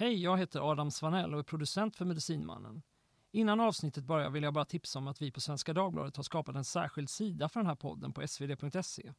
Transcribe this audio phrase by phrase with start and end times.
[0.00, 2.82] Hej, jag heter Adam Svanell och är producent för Medicinmannen.
[3.30, 6.56] Innan avsnittet börjar vill jag bara tipsa om att vi på Svenska Dagbladet har skapat
[6.56, 9.12] en särskild sida för den här podden på svd.se.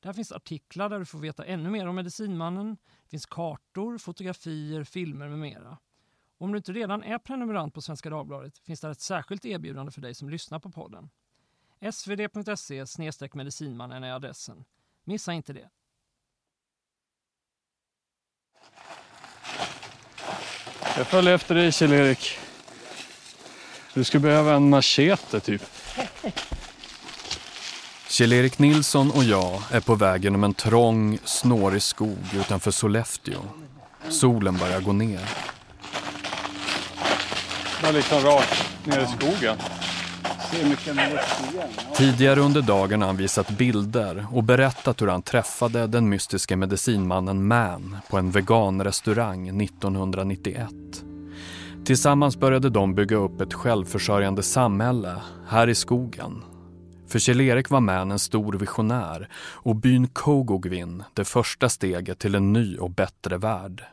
[0.00, 2.76] Där finns artiklar där du får veta ännu mer om Medicinmannen.
[3.02, 5.78] Det finns kartor, fotografier, filmer med mera.
[6.38, 10.00] Om du inte redan är prenumerant på Svenska Dagbladet finns där ett särskilt erbjudande för
[10.00, 11.10] dig som lyssnar på podden.
[11.92, 14.64] svd.se medicinmannen är adressen.
[15.04, 15.70] Missa inte det.
[20.96, 22.38] Jag följer efter dig Kjell-Erik.
[23.94, 25.62] Du skulle behöva en machete typ.
[28.08, 33.40] Kjell-Erik Nilsson och jag är på väg genom en trång, snårig skog utanför Sollefteå.
[34.08, 35.28] Solen börjar gå ner.
[37.80, 39.56] Det är liksom rakt ner i skogen.
[41.96, 47.46] Tidigare under dagen har han visat bilder och berättat hur han träffade den mystiske medicinmannen
[47.46, 50.68] Man på en veganrestaurang 1991.
[51.84, 55.16] Tillsammans började de bygga upp ett självförsörjande samhälle
[55.48, 56.42] här i skogen.
[57.08, 62.52] För Kjell-Erik var Man en stor visionär och byn Kogogvin det första steget till en
[62.52, 63.84] ny och bättre värld.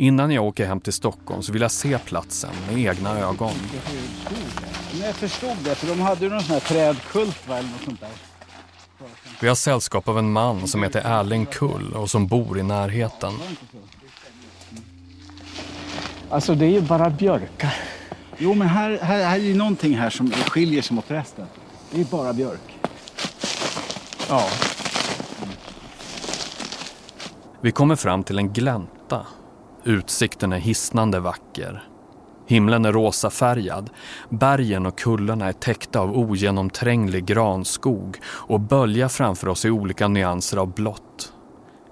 [0.00, 3.52] Innan jag åker hem till Stockholm så vill jag se platsen med egna ögon.
[4.92, 7.82] Men jag förstod det, för de hade ju någon sån här trädkult va, eller något
[7.84, 8.10] sånt där.
[9.40, 13.32] Vi har sällskap av en man som heter Erling Kull och som bor i närheten.
[16.30, 17.74] Alltså det är ju bara björkar.
[18.38, 21.46] Jo men här, här, här är ju någonting här som skiljer sig mot resten.
[21.90, 22.78] Det är bara björk.
[24.28, 24.48] Ja.
[27.60, 29.26] Vi kommer fram till en glänta.
[29.84, 31.82] Utsikten är hisnande vacker.
[32.46, 33.90] Himlen är rosafärgad,
[34.28, 40.56] bergen och kullarna är täckta av ogenomtränglig granskog och böljar framför oss i olika nyanser
[40.56, 41.32] av blått.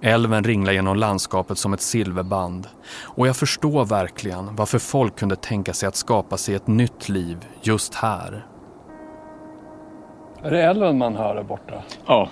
[0.00, 2.68] Älven ringlar genom landskapet som ett silverband
[3.02, 7.46] och jag förstår verkligen varför folk kunde tänka sig att skapa sig ett nytt liv
[7.62, 8.46] just här.
[10.42, 11.82] Är det älven man hör där borta?
[12.06, 12.28] Ja,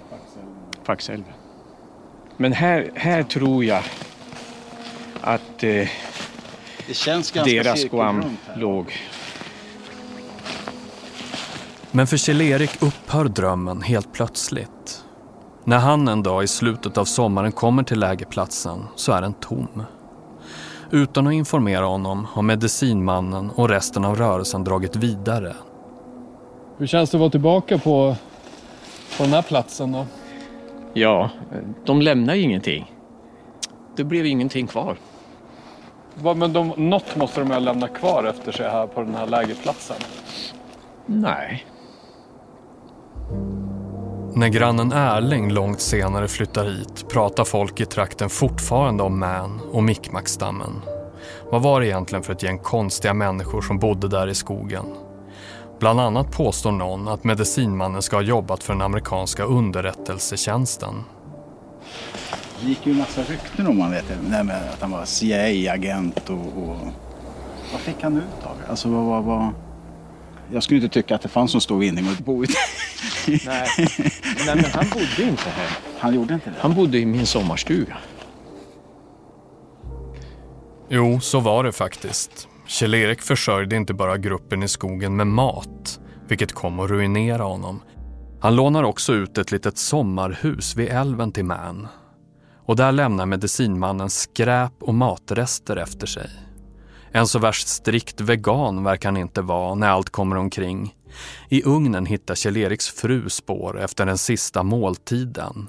[0.83, 1.33] Faxälven.
[2.37, 3.83] Men här, här tror jag
[5.21, 5.89] att eh,
[6.87, 8.57] Det känns ganska deras Guam här.
[8.61, 8.93] låg.
[11.91, 15.03] Men för Kjell-Erik upphör drömmen helt plötsligt.
[15.65, 19.83] När han en dag i slutet av sommaren kommer till lägerplatsen så är den tom.
[20.91, 25.57] Utan att informera honom har medicinmannen och resten av rörelsen dragit vidare.
[26.79, 28.17] Hur känns det att vara tillbaka på,
[29.17, 30.07] på den här platsen då?
[30.95, 31.31] Ja,
[31.85, 32.93] de lämnar ju ingenting.
[33.97, 34.97] Det blev ingenting kvar.
[36.15, 39.15] Vad- Men de, något måste de ju ha lämnat kvar efter sig här på den
[39.15, 39.97] här lägerplatsen.
[41.07, 41.67] Nej.
[44.35, 49.83] När grannen Erling långt senare flyttar hit pratar folk i trakten fortfarande om Man och
[49.83, 50.83] Mikkmackstammen.
[51.51, 54.85] Vad var det egentligen för ett gäng konstiga människor som bodde där i skogen?
[55.79, 60.95] Bland annat påstår någon att medicinmannen ska ha jobbat för den amerikanska underrättelsetjänsten.
[62.61, 66.63] Det gick ju en massa rykten om man vet men att han var CIA-agent och,
[66.63, 66.77] och...
[67.73, 68.71] Vad fick han ut av det?
[68.71, 69.51] Alltså vad, vad, vad...
[70.53, 72.47] Jag skulle inte tycka att det fanns någon stor vinning att bo i.
[73.29, 73.69] Nej.
[74.47, 75.79] Nej, men han bodde inte här.
[75.99, 76.57] Han gjorde inte det.
[76.61, 77.97] Han bodde i min sommarstuga.
[80.89, 82.49] Jo, så var det faktiskt.
[82.67, 87.83] Kjell-Erik försörjde inte bara gruppen i skogen med mat, vilket kom att ruinera honom.
[88.41, 91.89] Han lånar också ut ett litet sommarhus vid älven till Man.
[92.67, 96.31] Och där lämnar medicinmannen skräp och matrester efter sig.
[97.13, 100.95] En så värst strikt vegan verkar han inte vara när allt kommer omkring.
[101.49, 105.69] I ugnen hittar Kjell-Eriks fru spår efter den sista måltiden.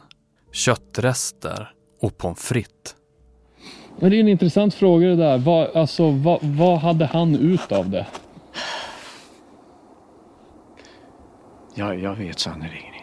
[0.51, 1.71] Köttrester
[2.01, 2.95] och pommes frites.
[3.99, 5.37] Men det är en intressant fråga det där.
[5.37, 8.05] Vad, alltså, vad, vad hade han ut av det?
[11.75, 12.96] Ja, jag vet sannerligen.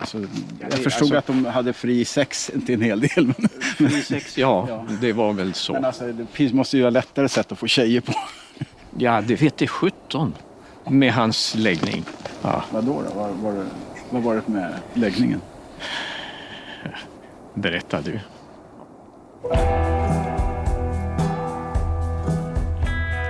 [0.00, 0.18] Alltså,
[0.60, 3.26] jag förstod att de hade fri sex till en hel del.
[3.26, 3.48] Men,
[4.36, 5.72] Ja, det var väl så.
[5.72, 8.12] men alltså, det finns, måste ju vara lättare sätt att få tjejer på.
[8.98, 10.34] Ja, det vet det 17
[10.88, 12.04] med hans läggning.
[12.42, 13.02] Ja, Vad då?
[13.02, 13.14] då?
[13.20, 13.66] Vad, var det,
[14.10, 15.40] vad var det med läggningen?
[17.54, 18.20] berätta du.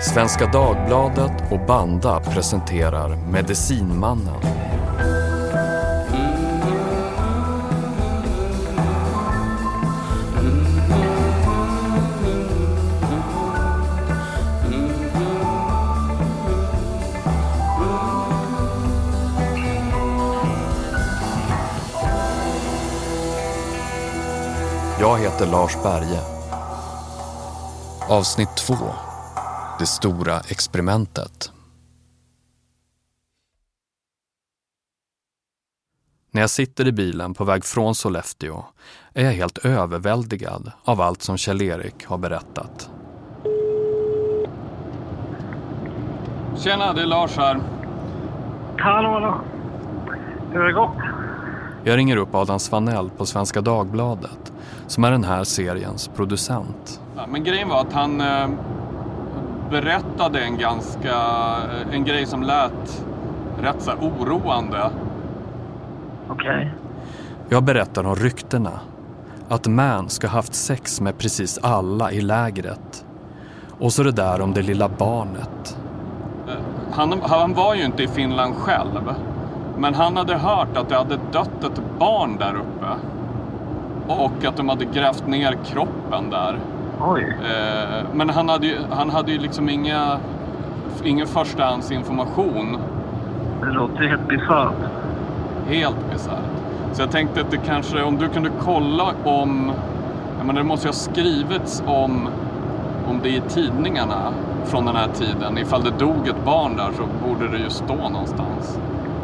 [0.01, 4.41] Svenska Dagbladet och Banda presenterar Medicinmannen.
[25.01, 26.21] Jag heter Lars Berge.
[28.09, 28.75] Avsnitt 2.
[29.79, 31.53] Det stora experimentet.
[36.31, 38.65] När jag sitter i bilen på väg från Sollefteå
[39.15, 42.91] är jag helt överväldigad av allt som Kjell-Erik har berättat.
[46.57, 47.61] Tjena, det är Lars här.
[48.79, 49.41] Hallå, hallå.
[50.53, 51.30] Hur har det gått?
[51.85, 54.53] Jag ringer upp Adam Svanell på Svenska Dagbladet
[54.87, 57.01] som är den här seriens producent.
[57.17, 58.49] Ja, men grejen var att han eh,
[59.71, 63.05] berättade en ganska, eh, en grej som lät
[63.63, 64.91] rätt så oroande.
[66.29, 66.75] Okej.
[67.49, 68.81] Jag berättar om ryktena.
[69.49, 73.05] Att Man ska ha haft sex med precis alla i lägret.
[73.79, 75.79] Och så det där om det lilla barnet.
[76.49, 76.55] Eh,
[76.93, 79.15] Han, han var ju inte i Finland själv.
[79.81, 82.87] Men han hade hört att det hade dött ett barn där uppe.
[84.13, 86.59] Och att de hade grävt ner kroppen där.
[87.01, 87.37] Oj.
[87.45, 90.17] Eh, Men han hade ju, han hade ju liksom inga,
[91.05, 92.77] ingen förstahandsinformation.
[93.61, 94.75] Det låter helt bisarrt.
[95.69, 96.51] Helt bisarrt.
[96.93, 99.73] Så jag tänkte att det kanske, om du kunde kolla om,
[100.39, 102.29] jag menar det måste ju ha skrivits om,
[103.09, 104.33] om det i tidningarna
[104.65, 105.59] från den här tiden.
[105.59, 108.79] Ifall det dog ett barn där så borde det ju stå någonstans.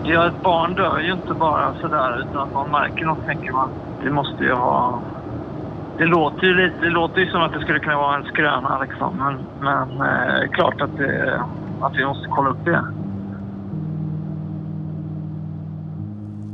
[0.08, 3.68] Ja, ett barn dör ju inte bara sådär utan att man märker något tänker man.
[4.02, 5.02] Det måste ju ha...
[5.98, 8.80] Det låter ju lite, det låter ju som att det skulle kunna vara en skröna
[8.80, 9.16] liksom.
[9.16, 11.42] Men, men eh, klart att, det,
[11.80, 12.84] att vi måste kolla upp det.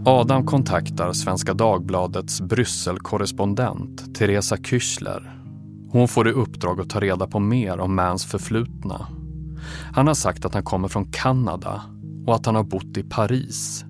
[0.07, 5.31] Adam kontaktar Svenska Dagbladets Brysselkorrespondent Teresa Küchler.
[5.91, 9.07] Hon får i uppdrag att ta reda på mer om Mans förflutna.
[9.95, 11.83] Han har sagt att han kommer från Kanada
[12.27, 13.85] och att han har bott i Paris.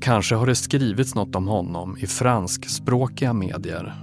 [0.00, 3.94] Kanske har det skrivits något om honom i franskspråkiga medier.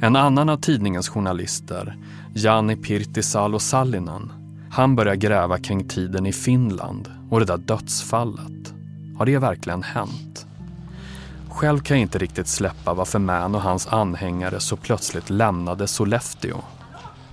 [0.00, 1.96] En annan av tidningens journalister,
[2.34, 4.32] Jani Pirtisalo Sallinen,
[4.70, 8.74] han börjar gräva kring tiden i Finland och det där dödsfallet.
[9.18, 10.46] Har det verkligen hänt?
[11.48, 16.56] Själv kan jag inte riktigt släppa varför Man och hans anhängare så plötsligt lämnade Sollefteå.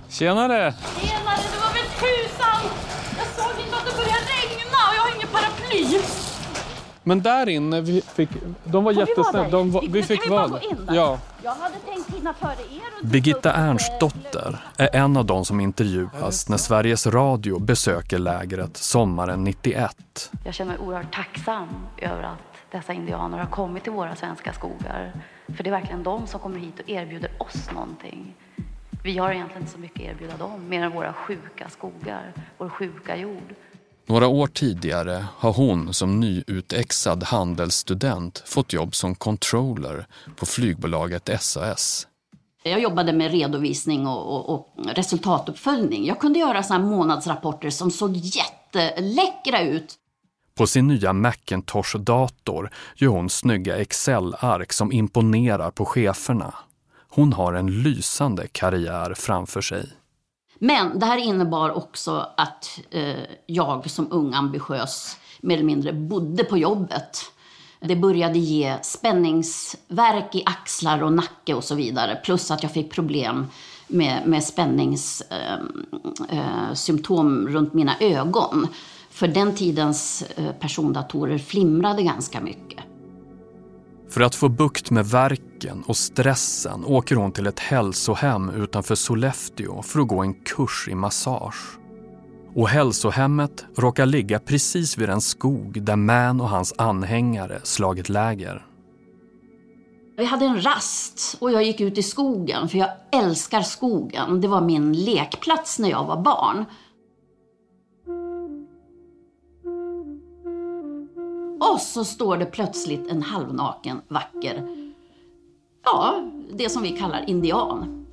[0.08, 0.74] Tjenare!
[1.00, 2.62] Tjenare, det var väl tusan!
[3.18, 6.00] Jag såg inte att det började regna och jag har ingen paraply.
[7.02, 8.28] Men där inne, vi fick,
[8.64, 9.48] de var jättesnälla.
[9.48, 10.94] De var, Vi- fick vara gå in där.
[10.94, 11.18] Ja.
[11.42, 13.06] Jag hade tänkt hinna före er.
[13.06, 19.44] Birgitta eh, Ernstdotter är en av de som intervjuas när Sveriges Radio besöker lägret sommaren
[19.44, 20.30] 91.
[20.44, 21.68] Jag känner mig oerhört tacksam
[21.98, 22.38] över att
[22.70, 25.12] dessa indianer har kommit till våra svenska skogar.
[25.56, 28.34] För det är verkligen de som kommer hit och erbjuder oss någonting.
[29.04, 32.68] Vi har egentligen inte så mycket att erbjuda dem, mer än våra sjuka skogar, vår
[32.68, 33.54] sjuka jord.
[34.10, 42.06] Några år tidigare har hon som nyutexad handelsstudent fått jobb som controller på flygbolaget SAS.
[42.62, 46.06] Jag jobbade med redovisning och, och, och resultatuppföljning.
[46.06, 49.94] Jag kunde göra såna här månadsrapporter som såg jätteläckra ut.
[50.54, 56.54] På sin nya Macintosh-dator gör hon snygga Excel-ark som imponerar på cheferna.
[57.08, 59.88] Hon har en lysande karriär framför sig.
[60.62, 63.16] Men det här innebar också att eh,
[63.46, 67.32] jag som ung ambitiös mer eller mindre bodde på jobbet.
[67.80, 72.20] Det började ge spänningsverk i axlar och nacke och så vidare.
[72.24, 73.46] Plus att jag fick problem
[73.86, 78.68] med, med spänningssymptom eh, eh, runt mina ögon.
[79.10, 82.84] För den tidens eh, persondatorer flimrade ganska mycket.
[84.10, 89.82] För att få bukt med värken och stressen åker hon till ett hälsohem utanför Sollefteå
[89.82, 91.78] för att gå en kurs i massage.
[92.54, 98.66] Och hälsohemmet råkar ligga precis vid den skog där Man och hans anhängare slagit läger.
[100.16, 104.40] Vi hade en rast och jag gick ut i skogen för jag älskar skogen.
[104.40, 106.64] Det var min lekplats när jag var barn.
[111.60, 114.68] Och så står det plötsligt en halvnaken, vacker,
[115.84, 116.14] ja,
[116.52, 118.06] det som vi kallar indian.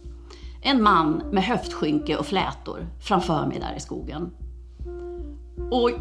[0.61, 4.31] En man med höftskynke och flätor framför mig där i skogen.
[5.71, 5.91] Och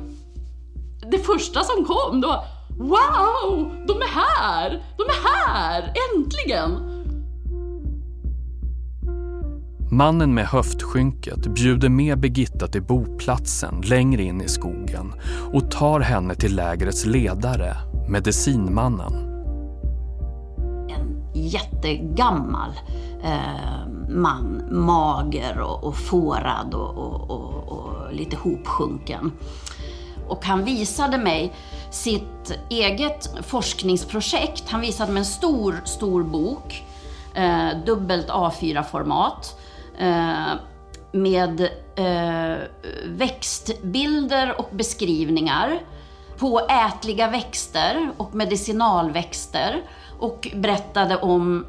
[1.11, 2.45] det första som kom, då
[2.79, 3.85] Wow!
[3.87, 4.83] De är här!
[4.97, 5.93] De är här!
[6.15, 6.96] Äntligen!
[9.97, 15.13] Mannen med höftskynket bjuder med Birgitta till boplatsen längre in i skogen
[15.53, 17.77] och tar henne till lägrets ledare,
[18.09, 19.13] medicinmannen.
[20.89, 22.71] En jättegammal
[23.25, 29.33] eh, man, mager och, och fårad och, och, och, och lite hopsjunken.
[30.29, 31.53] Och han visade mig
[31.91, 34.65] sitt eget forskningsprojekt.
[34.69, 36.85] Han visade mig en stor, stor bok
[37.35, 39.66] eh, dubbelt A4-format eh,
[39.99, 40.55] Eh,
[41.13, 41.61] med
[41.97, 42.59] eh,
[43.05, 45.79] växtbilder och beskrivningar
[46.39, 49.83] på ätliga växter och medicinalväxter
[50.19, 51.67] och berättade om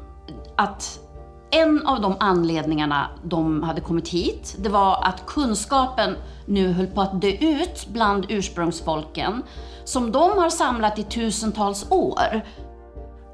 [0.56, 1.00] att
[1.50, 6.16] en av de anledningarna de hade kommit hit, det var att kunskapen
[6.46, 9.42] nu höll på att dö ut bland ursprungsfolken
[9.84, 12.42] som de har samlat i tusentals år.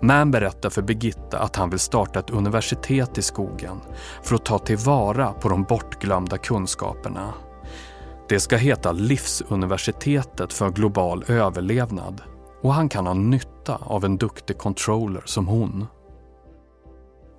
[0.04, 3.80] Man berättar för Birgitta att han vill starta ett universitet i skogen
[4.22, 7.34] för att ta tillvara på de bortglömda kunskaperna.
[8.28, 12.22] Det ska heta Livsuniversitetet för global överlevnad
[12.62, 15.86] och han kan ha nytta av en duktig controller som hon.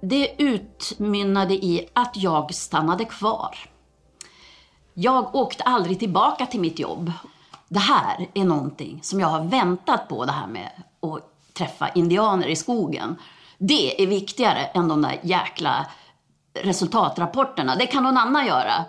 [0.01, 3.57] Det utmynnade i att jag stannade kvar.
[4.93, 7.11] Jag åkte aldrig tillbaka till mitt jobb.
[7.69, 12.47] Det här är någonting som jag har väntat på, det här med att träffa indianer
[12.47, 13.15] i skogen.
[13.57, 15.87] Det är viktigare än de där jäkla
[16.63, 17.75] resultatrapporterna.
[17.75, 18.85] Det kan någon annan göra.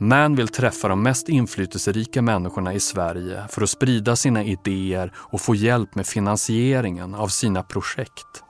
[0.00, 5.40] Man vill träffa de mest inflytelserika människorna i Sverige för att sprida sina idéer och
[5.40, 8.44] få hjälp med finansieringen av sina projekt.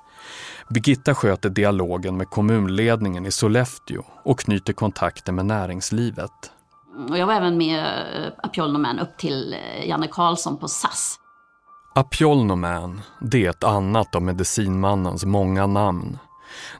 [0.69, 6.53] Birgitta sköter dialogen med kommunledningen i Sollefteå och knyter kontakter med näringslivet.
[7.11, 11.21] Och jag var även med eh, Apjolnoman upp till eh, Janne Karlsson på SAS.
[11.95, 16.19] Apjolnoman, det är ett annat av medicinmannens många namn.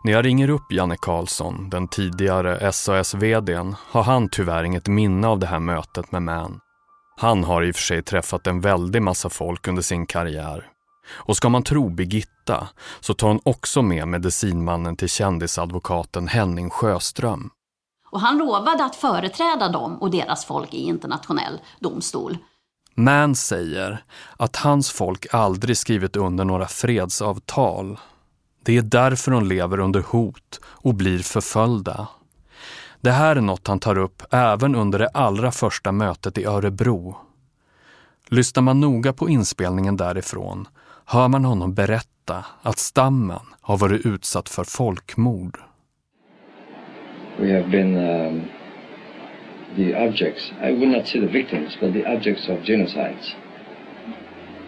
[0.05, 5.39] När jag ringer upp Janne Karlsson, den tidigare SAS-VDn, har han tyvärr inget minne av
[5.39, 6.61] det här mötet med Man.
[7.21, 10.67] Han har i och för sig träffat en väldig massa folk under sin karriär.
[11.11, 12.69] Och ska man tro Birgitta
[13.01, 17.51] så tar hon också med medicinmannen till kändisadvokaten Henning Sjöström.
[18.11, 22.39] Och han lovade att företräda dem och deras folk i internationell domstol.
[22.95, 24.03] Mann säger
[24.37, 27.99] att hans folk aldrig skrivit under några fredsavtal
[28.63, 32.09] det är därför de lever under hot och blir förföljda.
[33.01, 37.17] Det här är något han tar upp även under det allra första mötet i Örebro.
[38.27, 40.69] Lyssnar man noga på inspelningen därifrån
[41.05, 45.61] hör man honom berätta att stammen har varit utsatt för folkmord.
[47.39, 48.51] We have been um,
[49.77, 53.35] the objects, I would not say the victims, but the objects of genocides.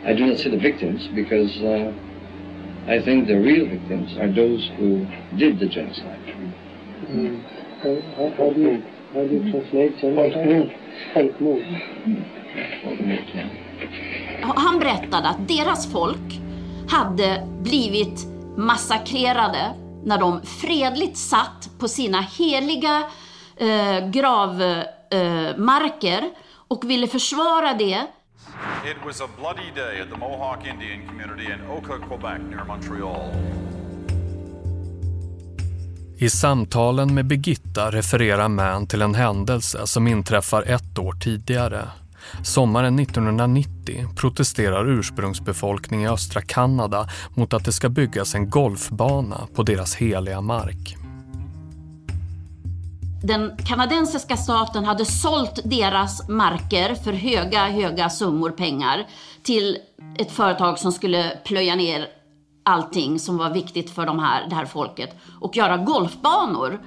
[0.05, 1.93] I do not say the victims because uh,
[2.87, 6.19] I think the real victims are those who did the genocide.
[7.07, 7.43] Mm.
[7.83, 8.83] How, how, do you,
[9.15, 10.77] how do you translate genocide?
[11.15, 11.65] Folkmord.
[14.41, 16.41] Han berättade att deras folk
[16.89, 19.75] hade blivit massakrerade
[20.05, 23.03] när de fredligt satt på sina heliga
[23.57, 24.87] eh, gravmarker
[26.23, 26.29] eh,
[26.69, 28.07] och ville försvara det
[28.85, 33.35] It was a bloody day at the Mohawk Indian community in Oka, Quebec near Montreal.
[36.19, 41.89] I samtalen med Birgitta refererar Man till en händelse som inträffar ett år tidigare.
[42.45, 49.63] Sommaren 1990 protesterar ursprungsbefolkningen i östra Kanada mot att det ska byggas en golfbana på
[49.63, 50.97] deras heliga mark
[53.23, 59.07] den kanadensiska staten hade sålt deras marker för höga, höga summor pengar
[59.43, 59.79] till
[60.19, 62.07] ett företag som skulle plöja ner
[62.63, 65.11] allting som var viktigt för de här, det här folket
[65.41, 66.81] och göra golfbanor.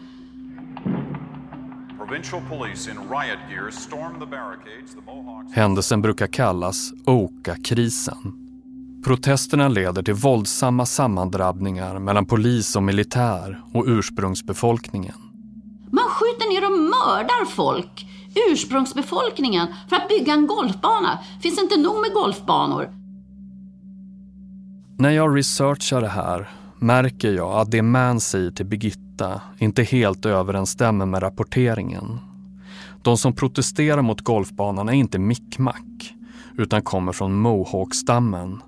[5.51, 8.33] Händelsen brukar kallas Oka-krisen.
[9.03, 15.15] Protesterna leder till våldsamma sammandrabbningar mellan polis och militär och ursprungsbefolkningen.
[15.91, 18.05] Man skjuter ner och mördar folk,
[18.49, 21.19] ursprungsbefolkningen, för att bygga en golfbana.
[21.41, 22.89] Finns inte nog med golfbanor?
[24.97, 26.49] När jag researchar det här
[26.83, 32.19] märker jag att det Man säger till Birgitta inte helt överensstämmer med rapporteringen.
[33.01, 36.15] De som protesterar mot golfbanan är inte Mickmack
[36.57, 38.61] utan kommer från Mohawk-stammen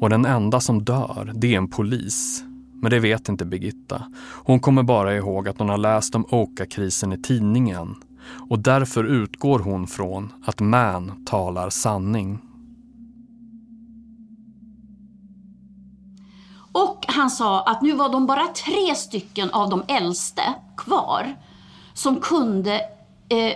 [0.00, 4.02] och den enda som dör det är en polis men det vet inte Birgitta.
[4.44, 7.94] Hon kommer bara ihåg att hon har läst om Oka-krisen i tidningen
[8.48, 12.38] och därför utgår hon från att Man talar sanning.
[16.72, 21.36] Och han sa att nu var de bara tre stycken av de äldste kvar
[21.94, 22.80] som kunde
[23.28, 23.52] eh,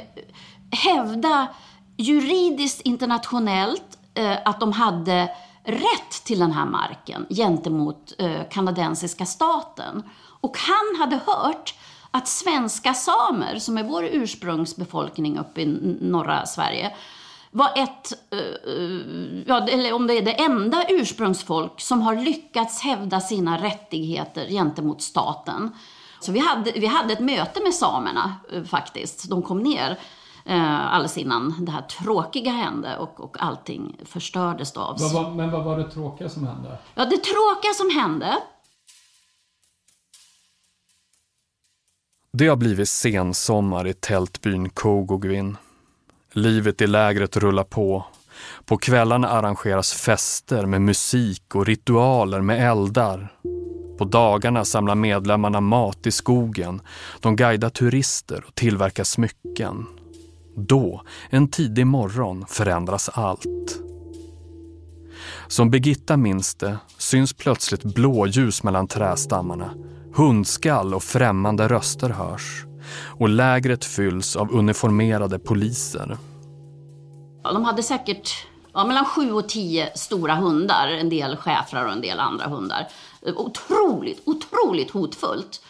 [0.71, 1.49] hävda
[1.97, 5.31] juridiskt internationellt eh, att de hade
[5.65, 10.03] rätt till den här marken gentemot eh, kanadensiska staten.
[10.41, 11.75] Och han hade hört
[12.11, 15.67] att svenska samer, som är vår ursprungsbefolkning uppe i
[16.01, 16.93] norra Sverige,
[17.55, 23.21] var ett, uh, ja, eller om det är det enda ursprungsfolk som har lyckats hävda
[23.21, 25.71] sina rättigheter gentemot staten.
[26.21, 29.31] Så vi hade, vi hade ett möte med samerna uh, faktiskt.
[29.31, 29.91] De kom ner
[30.51, 34.97] uh, alldeles innan det här tråkiga hände och, och allting förstördes då av...
[35.01, 36.79] Vad var, men vad var det tråkiga som hände?
[36.95, 38.39] Ja, det tråkiga som hände
[42.33, 45.57] Det har blivit sensommar i tältbyn Kogogvin.
[46.37, 48.05] Livet i lägret rullar på.
[48.65, 53.33] På kvällarna arrangeras fester med musik och ritualer med eldar.
[53.99, 56.81] På dagarna samlar medlemmarna mat i skogen.
[57.21, 59.87] De guidar turister och tillverkar smycken.
[60.57, 63.81] Då, en tidig morgon, förändras allt.
[65.49, 69.75] Som Birgitta minns det syns plötsligt blåljus mellan trästammarna
[70.15, 72.65] Hundskall och främmande röster hörs
[73.19, 76.19] och lägret fylls av uniformerade poliser.
[77.43, 82.01] de hade säkert ja, mellan sju och tio stora hundar, en del schäfrar och en
[82.01, 82.89] del andra hundar.
[83.37, 85.61] Otroligt, otroligt hotfullt.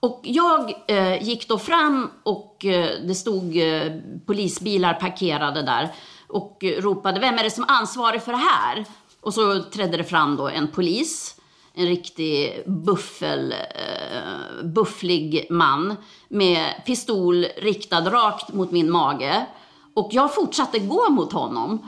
[0.00, 3.92] Och jag eh, gick då fram och eh, det stod eh,
[4.26, 5.92] polisbilar parkerade där
[6.28, 8.84] och eh, ropade, vem är det som är ansvarig för det här?
[9.20, 11.36] Och så trädde det fram då en polis
[11.76, 15.96] en riktig buffel, uh, bufflig man
[16.28, 19.46] med pistol riktad rakt mot min mage.
[19.94, 21.78] Och jag fortsatte gå mot honom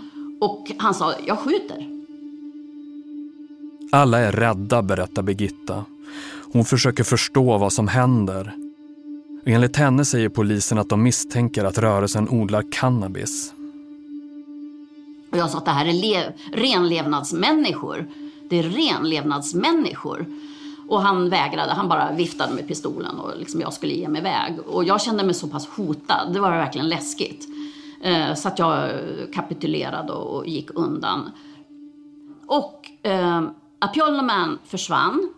[0.41, 1.99] och han sa, jag skjuter.
[3.93, 5.85] Alla är rädda, berättar Birgitta.
[6.53, 8.53] Hon försöker förstå vad som händer.
[9.45, 13.53] Enligt henne säger polisen att de misstänker att rörelsen odlar cannabis.
[15.31, 18.09] Och jag sa att det här är renlevnadsmänniskor
[18.49, 20.27] det är renlevnadsmänniskor.
[20.89, 24.59] Och han vägrade, han bara viftade med pistolen och liksom jag skulle ge mig iväg.
[24.67, 27.49] Och jag kände mig så pass hotad, det var verkligen läskigt.
[28.03, 28.91] Eh, så att jag
[29.35, 31.31] kapitulerade och gick undan.
[32.47, 33.43] Och eh,
[33.81, 35.33] Apolloman försvann.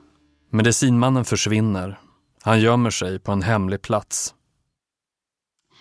[0.51, 2.01] Medicinmannen försvinner.
[2.43, 4.35] Han gömmer sig på en hemlig plats.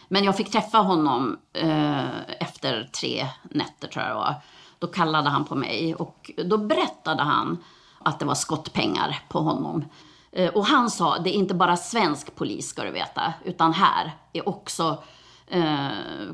[0.09, 4.35] Men jag fick träffa honom eh, efter tre nätter tror jag det var.
[4.79, 7.63] Då kallade han på mig och då berättade han
[7.99, 9.85] att det var skottpengar på honom.
[10.31, 14.11] Eh, och han sa, det är inte bara svensk polis ska du veta, utan här
[14.33, 15.03] är också
[15.47, 15.87] eh,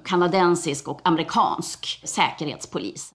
[0.06, 3.12] kanadensisk och amerikansk säkerhetspolis.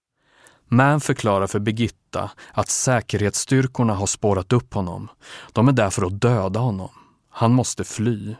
[0.67, 5.09] Man förklarar för Birgitta att säkerhetsstyrkorna har spårat upp honom.
[5.51, 6.89] De är där för att döda honom.
[7.29, 8.35] Han måste fly.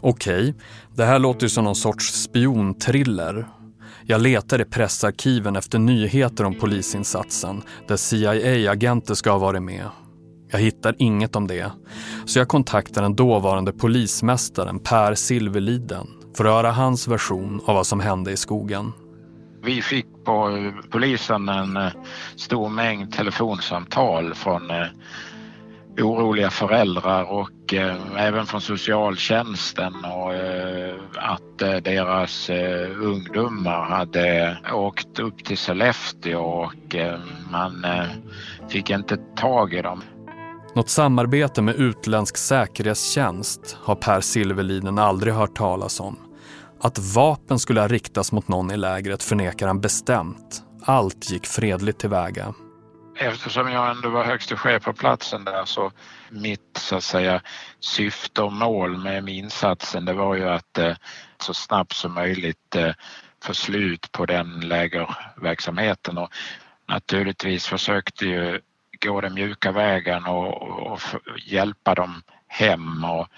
[0.00, 0.54] Okej,
[0.94, 3.48] det här låter ju som någon sorts spionthriller.
[4.06, 9.84] Jag letar i pressarkiven efter nyheter om polisinsatsen där CIA-agenter ska ha varit med.
[10.50, 11.72] Jag hittar inget om det,
[12.26, 16.06] så jag kontaktar den dåvarande polismästaren Per Silverliden
[16.36, 18.92] för att höra hans version av vad som hände i skogen.
[19.62, 21.92] Vi fick på polisen en eh,
[22.36, 24.86] stor mängd telefonsamtal från eh,
[26.02, 34.58] oroliga föräldrar och eh, även från socialtjänsten och eh, att eh, deras eh, ungdomar hade
[34.72, 37.18] åkt upp till Sollefteå och eh,
[37.50, 38.04] man eh,
[38.68, 40.02] fick inte tag i dem.
[40.74, 46.16] Något samarbete med utländsk säkerhetstjänst har Per Silverliden aldrig hört talas om.
[46.80, 50.62] Att vapen skulle ha riktats mot någon i lägret förnekar han bestämt.
[50.82, 52.54] Allt gick fredligt tillväga
[53.18, 55.92] eftersom jag ändå var högste chef på platsen där så
[56.30, 57.40] mitt så att säga
[57.80, 60.96] syfte och mål med insatsen det var ju att eh,
[61.38, 62.92] så snabbt som möjligt eh,
[63.42, 66.18] få slut på den lägerverksamheten.
[66.18, 66.32] Och
[66.86, 68.60] naturligtvis försökte ju
[69.00, 71.00] gå den mjuka vägen och, och, och
[71.46, 73.04] hjälpa dem hem.
[73.04, 73.28] Och,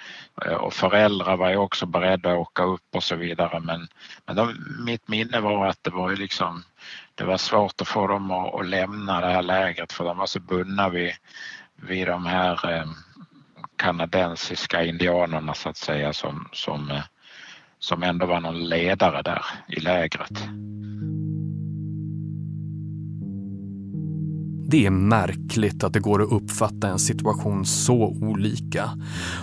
[0.46, 3.60] eh, och föräldrar var ju också beredda att åka upp och så vidare.
[3.60, 3.88] Men,
[4.26, 6.64] men de, mitt minne var att det var ju liksom
[7.20, 10.26] det var svårt att få dem att, att lämna det här lägret för de var
[10.26, 11.12] så bundna vid,
[11.76, 12.84] vid de här eh,
[13.76, 17.02] kanadensiska indianerna så att säga som, som, eh,
[17.78, 20.42] som ändå var någon ledare där i lägret.
[24.70, 28.90] Det är märkligt att det går att uppfatta en situation så olika.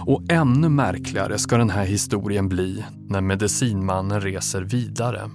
[0.05, 5.29] Och ännu märkligare ska den här historien bli när medicinmannen reser vidare.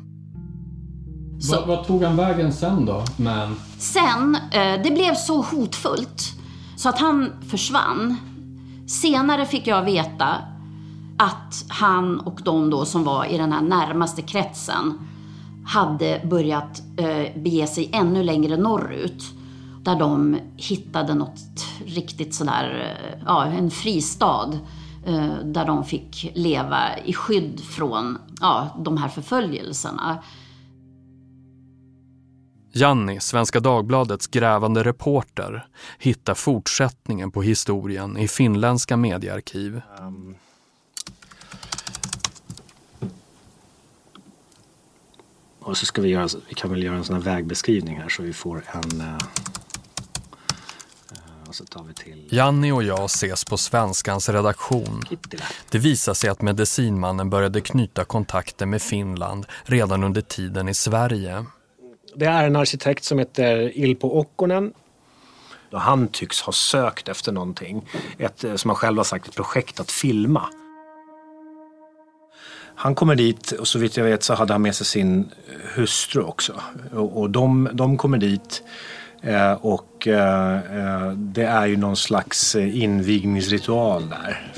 [1.43, 3.05] Så, vad, tog han vägen sen då?
[3.17, 3.57] Men...
[3.79, 6.33] Sen, eh, det blev så hotfullt
[6.77, 8.17] så att han försvann.
[8.87, 10.39] Senare fick jag veta
[11.19, 14.99] att han och de då som var i den här närmaste kretsen
[15.65, 19.25] hade börjat eh, bege sig ännu längre norrut.
[19.83, 24.51] Där de hittade något riktigt sådär, eh, ja, en fristad
[25.07, 30.19] eh, där de fick leva i skydd från ja, de här förföljelserna.
[32.75, 35.67] Janni, Svenska Dagbladets grävande reporter,
[35.99, 39.83] hittar fortsättningen på historien i finländska mediearkiv.
[40.01, 40.37] Um.
[45.61, 48.23] Och så ska vi göra, vi kan väl göra en sån här vägbeskrivning här så
[48.23, 49.01] vi får en...
[49.01, 49.19] Uh,
[51.49, 52.29] och så tar vi till...
[52.31, 55.03] Janni och jag ses på Svenskans redaktion.
[55.71, 61.45] Det visar sig att medicinmannen började knyta kontakter med Finland redan under tiden i Sverige.
[62.15, 64.73] Det är en arkitekt som heter Ilpo Okkonen.
[65.73, 67.89] Han tycks ha sökt efter någonting.
[68.19, 70.49] Ett, som han själv har sagt, ett projekt att filma.
[72.75, 75.31] Han kommer dit och så vitt jag vet så hade han med sig sin
[75.75, 76.53] hustru också.
[76.93, 78.63] Och, och de, de kommer dit
[79.23, 84.53] eh, och eh, eh det är ju någon slags invigningsritual där.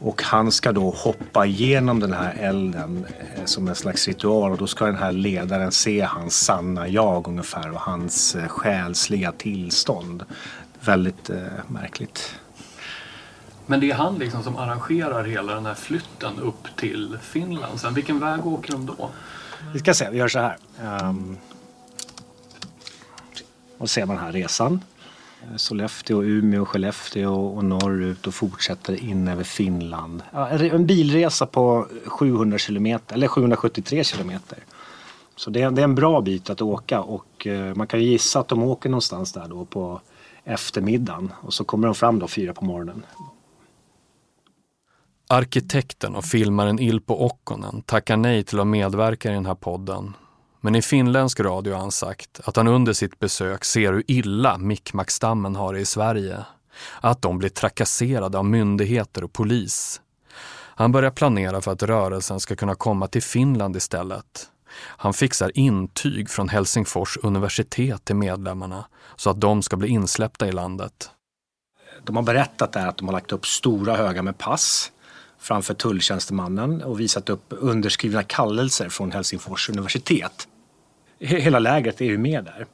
[0.00, 3.06] Och han ska då hoppa igenom den här elden
[3.36, 7.28] eh, som en slags ritual och då ska den här ledaren se hans sanna jag
[7.28, 10.24] ungefär och hans eh, själsliga tillstånd.
[10.80, 12.34] Väldigt eh, märkligt.
[13.66, 17.80] Men det är han liksom som arrangerar hela den här flytten upp till Finland.
[17.80, 19.10] Sen vilken väg åker de då?
[19.72, 20.56] Vi ska se, vi gör så här.
[21.02, 21.38] Um,
[23.78, 24.80] och ser man den här resan.
[25.42, 30.22] Eh, Sollefteå, Umeå, Skellefteå och norrut och fortsätter in över Finland.
[30.32, 34.58] En bilresa på 700 kilometer, eller 773 kilometer.
[35.36, 38.06] Så det är, det är en bra bit att åka och eh, man kan ju
[38.06, 40.00] gissa att de åker någonstans där då på
[40.44, 43.06] eftermiddagen och så kommer de fram då fyra på morgonen.
[45.28, 50.14] Arkitekten och filmaren Ilpo Okkonen tackar nej till att medverka i den här podden
[50.60, 54.58] men i finländsk radio har han sagt att han under sitt besök ser hur illa
[54.58, 56.44] Mikkmackstammen har det i Sverige.
[57.00, 60.00] Att de blir trakasserade av myndigheter och polis.
[60.54, 64.48] Han börjar planera för att rörelsen ska kunna komma till Finland istället.
[64.80, 68.84] Han fixar intyg från Helsingfors universitet till medlemmarna
[69.16, 71.10] så att de ska bli insläppta i landet.
[72.04, 74.92] De har berättat där att de har lagt upp stora högar med pass
[75.38, 80.48] framför tulltjänstemannen och visat upp underskrivna kallelser från Helsingfors universitet.
[81.18, 82.66] Hela lägret är ju med där.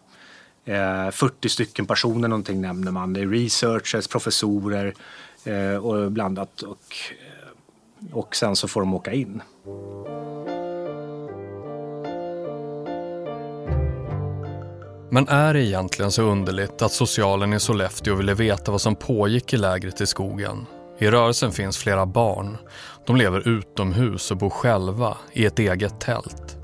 [0.64, 3.12] Eh, 40 stycken personer någonting nämner man.
[3.12, 4.94] Det är researchers, professorer
[5.44, 6.62] eh, och blandat.
[6.62, 9.42] Och, eh, och sen så får de åka in.
[15.11, 19.53] Men är det egentligen så underligt att socialen i Sollefteå ville veta vad som pågick
[19.53, 20.66] i lägret i skogen?
[20.98, 22.57] I rörelsen finns flera barn.
[23.07, 26.59] De lever utomhus och bor själva i ett eget tält.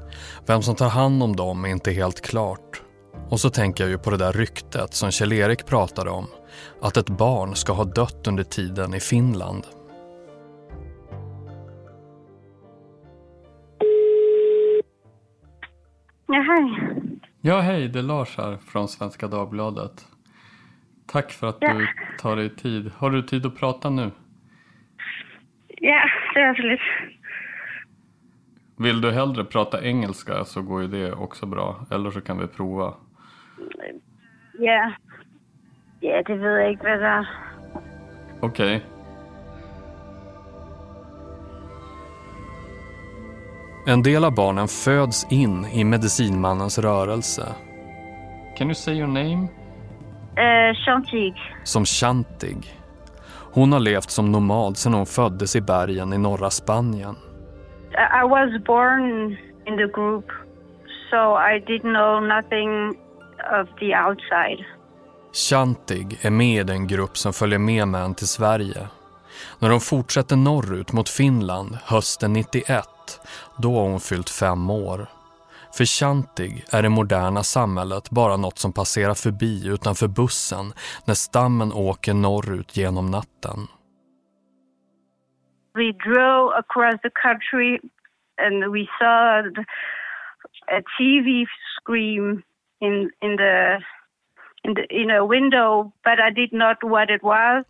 [0.46, 2.82] Vem som tar hand om dem är inte helt klart.
[3.28, 6.26] Och så tänker jag ju på det där ryktet som Kjell-Erik pratade om.
[6.80, 9.66] Att ett barn ska ha dött under tiden i Finland.
[16.26, 16.92] Ja, hej.
[17.40, 17.88] Ja, hej.
[17.88, 20.06] Det är Lars här från Svenska Dagbladet.
[21.12, 21.72] Tack för att ja.
[21.72, 22.90] du tar dig tid.
[22.96, 24.10] Har du tid att prata nu?
[25.68, 26.00] Ja,
[26.34, 26.80] det är absolut.
[28.76, 31.86] Vill du hellre prata engelska så går ju det också bra.
[31.90, 32.94] Eller så kan vi prova.
[34.58, 34.92] Ja,
[36.00, 37.28] ja det vet jag inte vad det är.
[38.40, 38.76] Okej.
[38.76, 38.80] Okay.
[43.86, 47.54] En del av barnen föds in i medicinmannens rörelse.
[48.56, 49.48] Can you say your name?
[50.38, 51.34] Uh, Chantig.
[51.64, 52.74] Som Chantig.
[53.52, 57.16] Hon har levt som nomad sedan hon föddes i bergen i norra Spanien.
[57.92, 60.24] I was born in the group,
[61.10, 62.88] so I didn't know nothing
[63.60, 64.64] of the outside.
[65.32, 68.88] Chantig är med i den grupp som följer med män till Sverige.
[69.58, 72.86] När de fortsätter norrut mot Finland hösten 91,
[73.56, 75.06] då har hon fyllt fem år.
[75.80, 80.72] För Chantig är det moderna samhället bara något som passerar förbi utanför bussen
[81.06, 83.58] när stammen åker norrut genom natten.
[85.74, 87.78] We drove across the country
[88.44, 89.48] and we saw
[90.78, 91.46] a TV
[91.80, 92.42] screen
[92.80, 93.80] in in the
[94.90, 97.64] in, a window, but I did not what it was.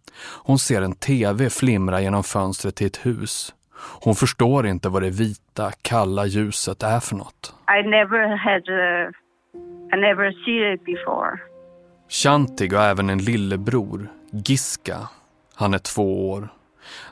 [0.44, 3.54] Hon ser en TV flimra genom fönstret till ett hus.
[4.02, 7.54] Hon förstår inte vad det vita, kalla ljuset är för något.
[7.68, 9.12] I never had a,
[9.92, 11.38] I never seen it before.
[12.08, 15.08] Chantig har även en lillebror, Giska.
[15.54, 16.48] Han är två år.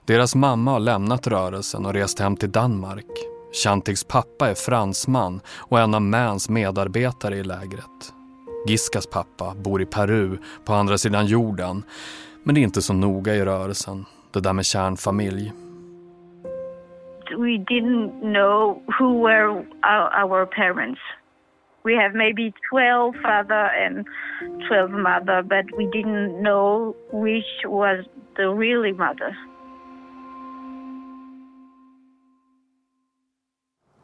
[0.05, 3.07] Deras mamma har lämnat rörelsen och rest hem till Danmark.
[3.65, 8.13] Chantigs pappa är fransman och en av Mans medarbetare i lägret.
[8.67, 11.83] Giskas pappa bor i Peru på andra sidan jorden
[12.45, 15.53] Men det är inte så noga i rörelsen, det där med kärnfamilj.
[17.37, 21.01] We didn't know who were our, our parents.
[21.85, 24.07] We have maybe 12 father and
[24.69, 28.05] 12 mother, but we didn't know which was
[28.37, 29.37] the really mother.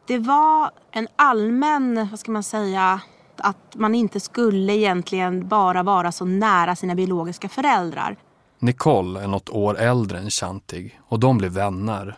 [0.06, 3.00] Det var en allmän, vad ska man säga,
[3.36, 8.16] att man inte skulle egentligen bara vara så nära sina biologiska föräldrar.
[8.58, 12.16] Nicole är något år äldre än Chantig och de blir vänner.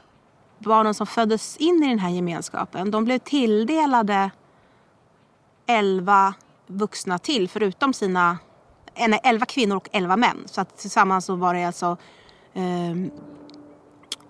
[0.58, 4.30] Barnen som föddes in i den här gemenskapen, de blev tilldelade
[5.66, 6.34] elva
[6.66, 8.38] vuxna till förutom sina,
[9.08, 10.36] nej, elva kvinnor och elva män.
[10.46, 11.96] Så att tillsammans så var det alltså
[12.54, 12.96] eh,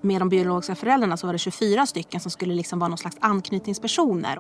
[0.01, 3.17] med de biologiska föräldrarna så var det 24 stycken som skulle liksom vara någon slags
[3.21, 4.39] anknytningspersoner.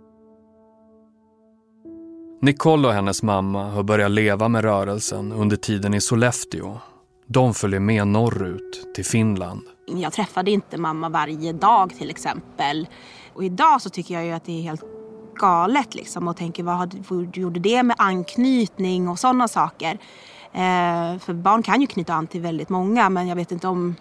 [2.40, 6.78] Nicole och hennes mamma har börjat leva med rörelsen under tiden i Sollefteå.
[7.26, 9.62] De följer med norrut till Finland.
[9.86, 12.88] Jag träffade inte mamma varje dag till exempel.
[13.34, 14.84] Och idag så tycker jag ju att det är helt
[15.34, 19.98] galet liksom och tänker vad gjorde det med anknytning och sådana saker.
[20.52, 23.96] Eh, för barn kan ju knyta an till väldigt många men jag vet inte om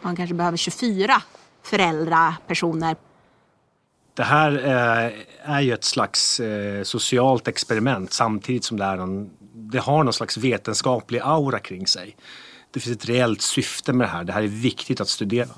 [0.00, 1.22] man kanske behöver 24
[1.62, 2.96] föräldrapersoner.
[4.14, 5.12] Det här eh,
[5.54, 10.12] är ju ett slags eh, socialt experiment samtidigt som det, är någon, det har någon
[10.12, 12.16] slags vetenskaplig aura kring sig.
[12.72, 14.24] Det finns ett reellt syfte med det här.
[14.24, 15.48] Det här är viktigt att studera.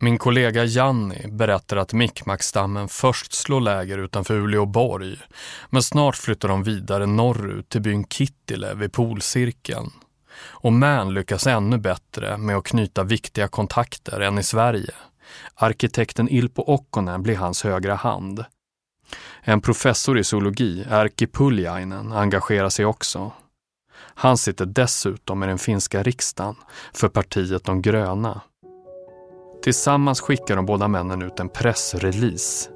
[0.00, 5.16] Min kollega Janni berättar att Mikkmackstammen först slår läger utanför Uleåborg
[5.70, 9.90] men snart flyttar de vidare norrut till byn Kittile vid polcirkeln.
[10.40, 14.94] Och Män lyckas ännu bättre med att knyta viktiga kontakter än i Sverige.
[15.54, 18.44] Arkitekten Ilpo Okkonen blir hans högra hand.
[19.40, 23.32] En professor i zoologi, Erkki Puljainen, engagerar sig också.
[24.20, 26.54] Han sitter dessutom i den finska riksdagen
[26.94, 28.40] för partiet De gröna.
[29.62, 32.70] Tillsammans skickar de båda männen ut en pressrelease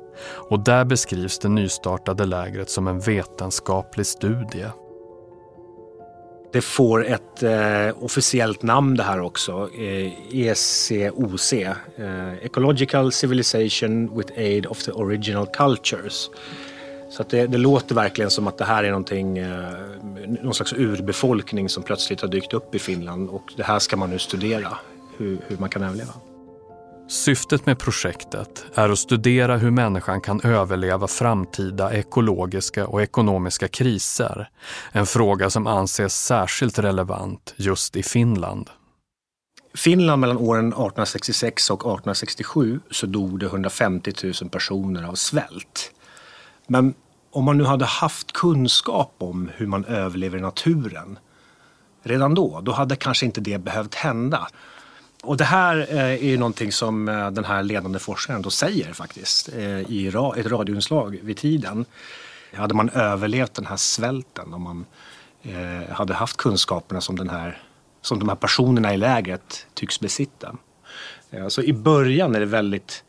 [0.51, 4.67] och där beskrivs det nystartade lägret som en vetenskaplig studie.
[6.53, 14.33] Det får ett eh, officiellt namn det här också, eh, ECOC, eh, Ecological Civilization with
[14.37, 16.31] Aid of the Original Cultures.
[17.13, 19.73] Så det, det, låter verkligen som att det här är någonting, eh,
[20.43, 24.11] någon slags urbefolkning som plötsligt har dykt upp i Finland och det här ska man
[24.11, 24.79] nu studera,
[25.17, 26.13] hur, hur man kan överleva.
[27.09, 34.49] Syftet med projektet är att studera hur människan kan överleva framtida ekologiska och ekonomiska kriser.
[34.93, 38.71] En fråga som anses särskilt relevant just i Finland.
[39.75, 45.93] Finland mellan åren 1866 och 1867 så dog det 150 000 personer av svält.
[46.67, 46.95] Men
[47.33, 51.19] om man nu hade haft kunskap om hur man överlever i naturen
[52.03, 54.49] redan då, då hade kanske inte det behövt hända.
[55.23, 58.93] Och det här eh, är ju någonting som eh, den här ledande forskaren då säger
[58.93, 61.85] faktiskt eh, i ett radioinslag vid tiden.
[62.55, 64.85] Hade man överlevt den här svälten om man
[65.91, 67.63] hade haft kunskaperna som, den här,
[68.03, 70.57] som de här personerna i lägret tycks besitta.
[71.49, 73.05] Så i början är det väldigt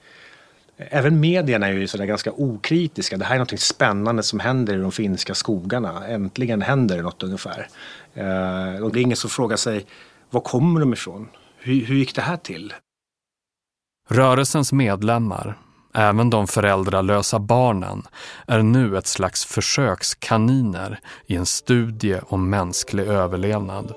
[0.89, 3.17] Även medierna är ju sådär ganska okritiska.
[3.17, 6.07] Det här är något spännande som händer i de finska skogarna.
[6.07, 7.67] Äntligen händer det något ungefär.
[8.13, 9.85] Eh, och det är ingen som frågar sig
[10.29, 11.29] var kommer de ifrån?
[11.57, 12.73] Hur, hur gick det här till?
[14.09, 15.57] Rörelsens medlemmar,
[15.93, 18.03] även de föräldralösa barnen,
[18.47, 23.93] är nu ett slags försökskaniner i en studie om mänsklig överlevnad.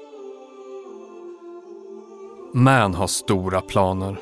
[2.54, 4.16] Man har stora planer.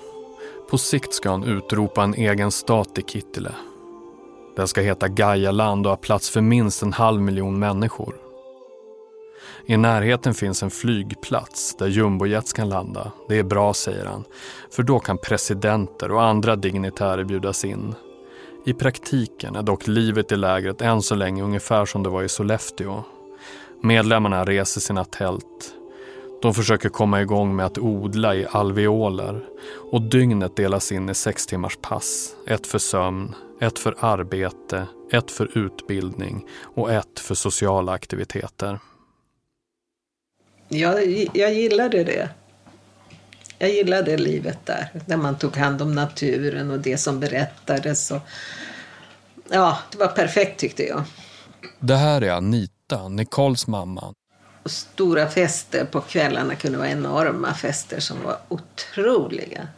[0.70, 3.55] På sikt ska han utropa en egen stat i Kittile.
[4.57, 8.14] Den ska heta Gaialand och ha plats för minst en halv miljon människor.
[9.66, 13.12] I närheten finns en flygplats där jumbojets kan landa.
[13.29, 14.24] Det är bra, säger han.
[14.70, 17.94] För då kan presidenter och andra dignitärer bjudas in.
[18.66, 22.29] I praktiken är dock livet i lägret än så länge ungefär som det var i
[22.29, 23.03] Sollefteå.
[23.83, 25.74] Medlemmarna reser sina tält.
[26.42, 29.44] De försöker komma igång med att odla i alveoler
[29.92, 32.35] och dygnet delas in i sex timmars pass.
[32.47, 38.79] Ett för sömn, ett för arbete, ett för utbildning och ett för sociala aktiviteter.
[40.68, 42.29] Jag, jag gillade det.
[43.59, 48.11] Jag gillade livet där, där man tog hand om naturen och det som berättades.
[48.11, 48.20] Och,
[49.51, 51.03] ja, det var perfekt tyckte jag.
[51.81, 54.14] Det här är Anita, Nicoles mamma.
[54.66, 59.68] Stora fester på kvällarna kunde vara enorma fester som var otroliga.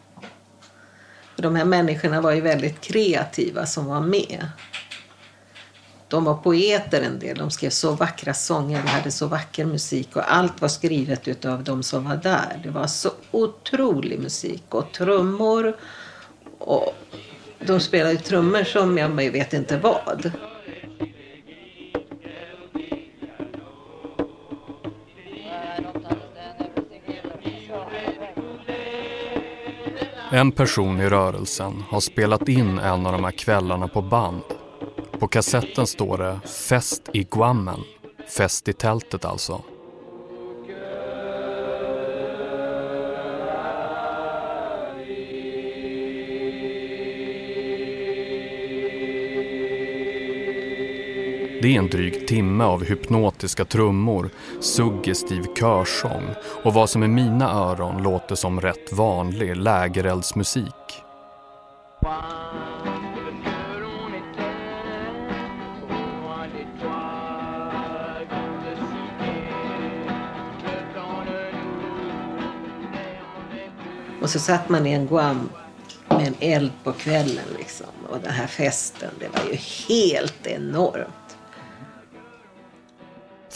[1.37, 4.49] de här människorna var ju väldigt kreativa som var med.
[6.09, 7.39] De var poeter en del.
[7.39, 8.83] De skrev så vackra sånger.
[8.83, 12.61] de hade så vacker musik och allt var skrivet utav de som var där.
[12.63, 15.77] Det var så otrolig musik och trummor.
[16.59, 16.95] Och
[17.67, 20.33] de spelade trummor som jag vet inte vad.
[30.37, 34.43] En person i rörelsen har spelat in en av de här kvällarna på band.
[35.19, 37.81] På kassetten står det Fest i Guammen.
[38.37, 39.63] Fest i tältet alltså.
[51.63, 56.25] Det är en dryg timme av hypnotiska trummor, suggestiv körsång
[56.63, 61.03] och vad som i mina öron låter som rätt vanlig lägereldsmusik.
[74.23, 75.49] Och så satt man i en Guam
[76.09, 77.87] med en eld på kvällen liksom.
[78.09, 79.57] Och den här festen, det var ju
[79.89, 81.26] helt enormt.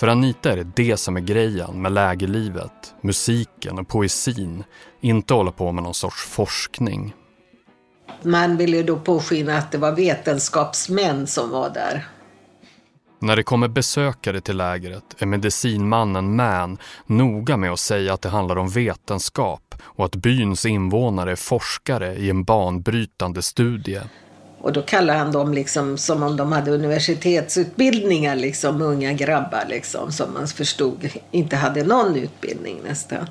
[0.01, 4.65] För Anita är det det som är grejen med lägerlivet, musiken och poesin.
[5.01, 7.15] Inte hålla på med någon sorts forskning.
[8.23, 12.09] Man ville ju då påskina att det var vetenskapsmän som var där.
[13.19, 18.29] När det kommer besökare till lägret är medicinmannen Man noga med att säga att det
[18.29, 24.01] handlar om vetenskap och att byns invånare är forskare i en banbrytande studie.
[24.63, 30.13] Och då kallar han dem liksom som om de hade universitetsutbildningar, liksom unga grabbar liksom,
[30.13, 33.27] som man förstod inte hade någon utbildning nästan.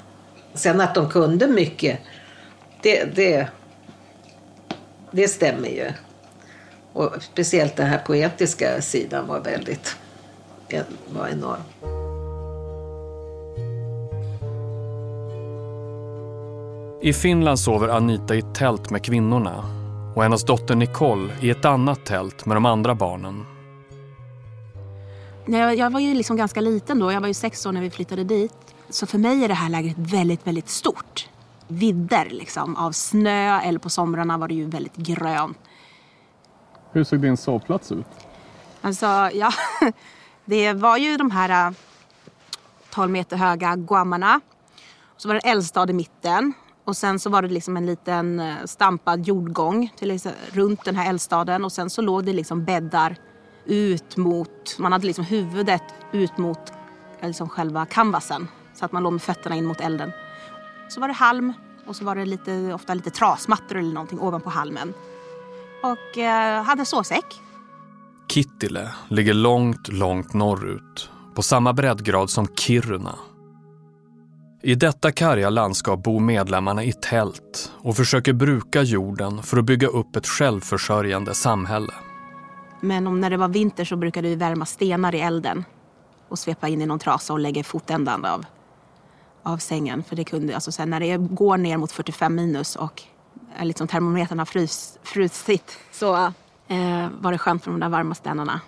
[0.53, 1.99] Sen att de kunde mycket,
[2.81, 3.47] det, det,
[5.11, 5.91] det stämmer ju.
[6.93, 9.95] Och speciellt den här poetiska sidan var väldigt
[11.09, 11.61] var enorm.
[17.01, 19.78] I Finland sover Anita i tält med kvinnorna
[20.15, 23.45] och hennes dotter Nicole i ett annat tält med de andra barnen.
[25.77, 28.23] Jag var ju liksom ganska liten då, jag var ju sex år när vi flyttade
[28.23, 28.75] dit.
[28.89, 31.29] Så för mig är det här lägret väldigt, väldigt stort.
[31.67, 35.57] Vidder liksom av snö eller på somrarna var det ju väldigt grönt.
[36.91, 38.05] Hur såg din sovplats ut?
[38.81, 39.51] Alltså, ja,
[40.45, 41.73] det var ju de här
[42.89, 44.41] 12 meter höga guamarna.
[45.17, 46.53] Så var det en eldstad i mitten
[46.89, 50.95] och sen så var det liksom en liten eh, stampad jordgång till liksom, runt den
[50.95, 53.15] här eldstaden och sen så låg det liksom bäddar
[53.65, 56.71] ut mot, man hade liksom huvudet ut mot
[57.19, 60.11] eh, liksom själva canvasen så att man låg med fötterna in mot elden.
[60.89, 61.53] Så var det halm
[61.85, 64.93] och så var det lite, ofta lite trasmattor eller någonting ovanpå halmen.
[65.83, 67.41] Och eh, hade sovsäck.
[68.27, 73.15] Kittile ligger långt, långt norrut på samma breddgrad som Kiruna
[74.61, 79.87] i detta karga landskap bor medlemmarna i tält och försöker bruka jorden för att bygga
[79.87, 81.93] upp ett självförsörjande samhälle.
[82.81, 85.65] Men om när det var vinter så brukade vi värma stenar i elden
[86.29, 88.45] och svepa in i någon trasa och lägga i fotändan av,
[89.43, 90.03] av sängen.
[90.03, 93.03] För det kunde, alltså sen när det går ner mot 45 minus och
[93.57, 96.15] eh, liksom termometern har frys, frusit så
[96.67, 98.61] eh, var det skönt för de där varma stenarna.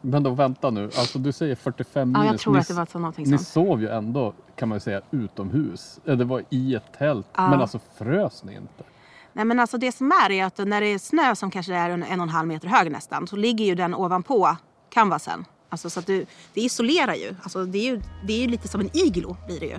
[0.00, 2.24] Men då vänta nu, alltså du säger 45 minus.
[2.24, 4.76] Ja, jag tror ni, att det var så någonting Ni sov ju ändå, kan man
[4.76, 6.00] ju säga, utomhus.
[6.04, 7.50] Det var i ett tält, ja.
[7.50, 8.84] men alltså frös ni inte?
[9.32, 11.90] Nej men alltså det som är är att när det är snö som kanske är
[11.90, 14.56] en, en och en halv meter hög nästan så ligger ju den ovanpå
[14.90, 15.44] canvasen.
[15.68, 17.34] Alltså så att du, det isolerar ju.
[17.42, 19.78] Alltså det är ju, det är ju lite som en iglo blir det ju.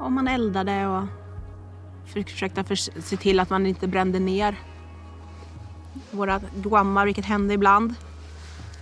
[0.00, 1.04] Och man eldade och
[2.06, 4.58] försökte för, se till att man inte brände ner
[6.10, 7.94] våra guammar, vilket hände ibland.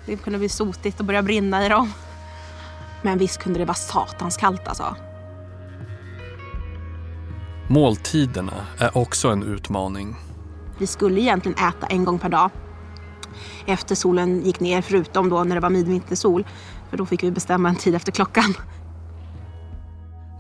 [0.07, 1.93] Det kunde bli sotigt och börja brinna i dem.
[3.03, 4.97] Men visst kunde det vara satans kallt alltså.
[7.69, 10.17] Måltiderna är också en utmaning.
[10.79, 12.51] Vi skulle egentligen äta en gång per dag
[13.67, 16.47] efter solen gick ner, förutom då när det var midvintersol.
[16.91, 18.55] För då fick vi bestämma en tid efter klockan.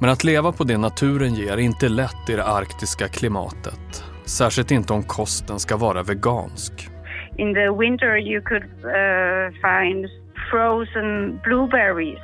[0.00, 4.04] Men att leva på det naturen ger är inte lätt i det arktiska klimatet.
[4.24, 6.91] Särskilt inte om kosten ska vara vegansk.
[7.36, 10.06] In the winter you could uh, find
[10.50, 12.18] frozen blueberries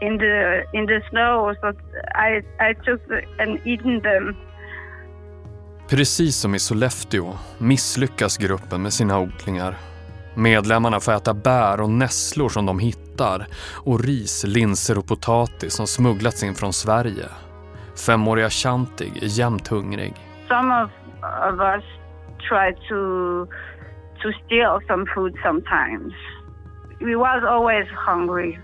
[0.00, 1.72] in the in the snow so
[2.14, 3.00] I I took
[3.38, 4.36] and eaten them.
[5.88, 9.74] Precis som i Sollefteå misslyckas gruppen med sina odlingar.
[10.34, 13.46] Medlemmarna får äta bär och nässlor som de hittar
[13.84, 17.26] och ris, linser och potatis som smugglats in från Sverige.
[18.06, 20.14] Femåriga Chantig är jämt hungrig.
[20.48, 20.90] Some of,
[21.52, 21.84] of us
[22.48, 22.96] try to
[24.22, 26.12] to steal some food sometimes.
[27.02, 28.58] we was always hungry.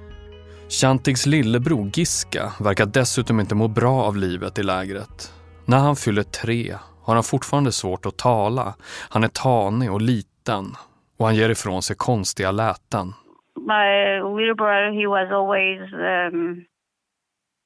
[0.69, 5.33] Chantigs lillebror Giska verkar dessutom inte må bra av livet i lägret.
[5.67, 8.75] När han fyller tre har han fortfarande svårt att tala.
[9.11, 10.65] Han är tanig och liten
[11.19, 13.15] och han ger ifrån sig konstiga läten.
[13.57, 13.89] My
[14.39, 16.65] little brother, he was always, um,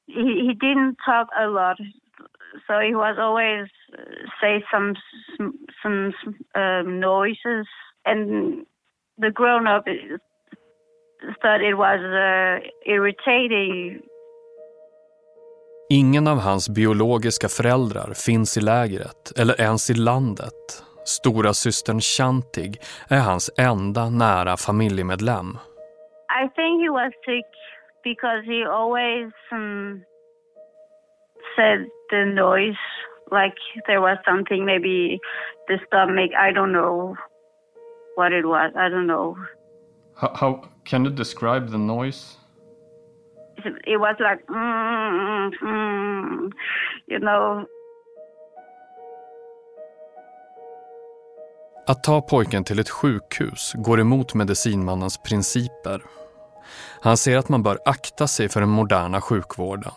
[0.07, 1.79] he, he didn't talk a lot.
[2.67, 3.69] So he was always
[4.41, 4.95] say some
[5.83, 6.13] some
[6.55, 7.67] um, noises,
[8.05, 8.67] and
[9.19, 9.85] the grown up
[11.43, 14.01] thought it was uh, irritating.
[15.91, 20.83] Ingen av hans biologiska föräldrar finns i lägret eller ens i landet.
[21.05, 25.59] Stora systern Chantig är hans enda nära familjemedlem.
[26.45, 27.51] I think he was sick
[28.05, 30.05] because he always um,
[31.57, 32.79] said the noise
[33.33, 33.57] like
[33.87, 35.19] there was something maybe
[35.69, 37.17] the stomach I don't know
[38.15, 39.37] what it was I don't know.
[40.15, 42.39] How, how can you describe the noise?
[43.65, 46.51] It was like mm, mm,
[47.07, 47.67] you know.
[51.87, 56.03] Att ta pojken till ett sjukhus går emot medicinmannens principer.
[57.01, 59.93] Han ser att man bör akta sig för den moderna sjukvården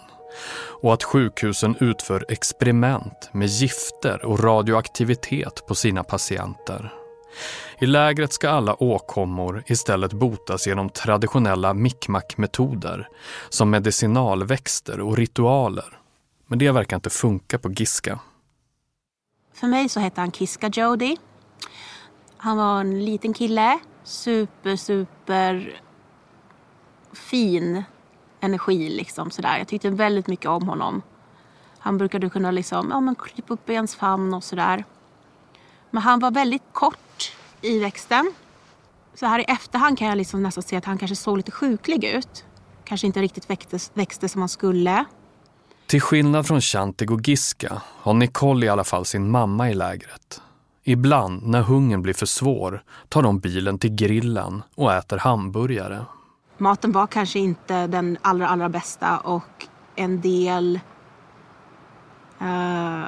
[0.81, 6.93] och att sjukhusen utför experiment med gifter och radioaktivitet på sina patienter.
[7.79, 13.07] I lägret ska alla åkommor istället botas genom traditionella mikmak-metoder
[13.49, 15.99] som medicinalväxter och ritualer.
[16.47, 18.19] Men det verkar inte funka på Giska.
[19.53, 21.15] För mig så hette han Kiska Jody.
[22.37, 23.79] Han var en liten kille.
[24.03, 25.81] Super, super
[27.13, 27.83] fin
[28.45, 28.89] energi.
[28.89, 29.57] Liksom, sådär.
[29.57, 31.01] Jag tyckte väldigt mycket om honom.
[31.79, 34.85] Han brukade kunna liksom, ja, men krypa upp i ens famn och sådär.
[35.91, 37.31] Men han var väldigt kort
[37.61, 38.33] i växten.
[39.13, 42.03] Så här i efterhand kan jag liksom nästan se att han kanske såg lite sjuklig
[42.03, 42.45] ut.
[42.83, 45.05] Kanske inte riktigt växte, växte som han skulle.
[45.87, 50.41] Till skillnad från Chantig och Giska har Nicole i alla fall sin mamma i lägret.
[50.83, 56.05] Ibland, när hungern blir för svår, tar de bilen till grillen och äter hamburgare.
[56.57, 60.79] Maten var kanske inte den allra, allra bästa och en del
[62.41, 63.05] eh,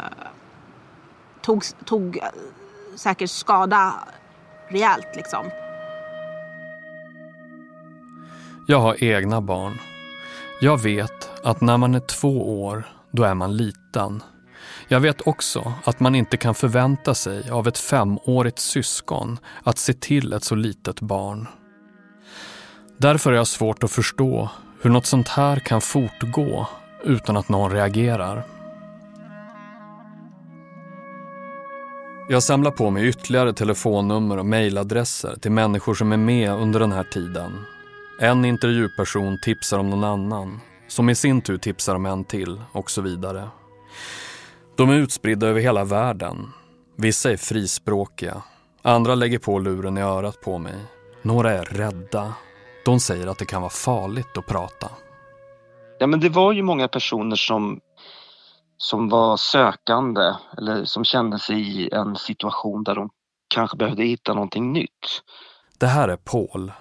[1.41, 2.19] tog, tog
[2.95, 3.93] säkert skada
[4.67, 5.45] rejält liksom.
[8.67, 9.79] Jag har egna barn.
[10.61, 14.23] Jag vet att när man är två år, då är man liten.
[14.87, 19.93] Jag vet också att man inte kan förvänta sig av ett femårigt syskon att se
[19.93, 21.47] till ett så litet barn.
[22.97, 24.49] Därför är jag svårt att förstå
[24.81, 26.67] hur något sånt här kan fortgå
[27.03, 28.43] utan att någon reagerar.
[32.29, 36.91] Jag samlar på mig ytterligare telefonnummer och mejladresser till människor som är med under den
[36.91, 37.65] här tiden.
[38.21, 42.91] En intervjuperson tipsar om någon annan, som i sin tur tipsar om en till och
[42.91, 43.49] så vidare.
[44.75, 46.51] De är utspridda över hela världen.
[46.95, 48.41] Vissa är frispråkiga,
[48.81, 50.75] andra lägger på luren i örat på mig.
[51.21, 52.33] Några är rädda.
[52.87, 54.89] De säger att det kan vara farligt att prata.
[55.99, 57.79] Ja, men det var ju många personer som
[58.77, 63.09] som var sökande eller som kände sig i en situation där de
[63.47, 65.21] kanske behövde hitta någonting nytt.
[65.77, 66.71] Det här är Paul.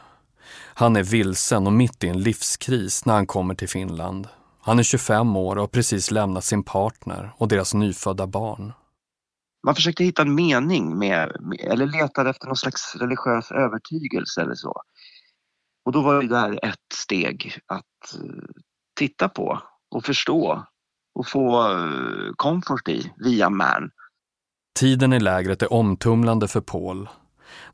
[0.74, 4.28] Han är vilsen och mitt i en livskris när han kommer till Finland.
[4.60, 8.72] Han är 25 år och har precis lämnat sin partner och deras nyfödda barn.
[9.66, 14.82] Man försökte hitta en mening med, eller letade efter någon slags religiös övertygelse eller så.
[15.86, 18.44] Och då var det där ett steg att eh,
[18.98, 20.64] titta på och förstå
[21.14, 23.90] och få eh, komfort i via MAN.
[24.78, 27.08] Tiden i lägret är omtumlande för Paul.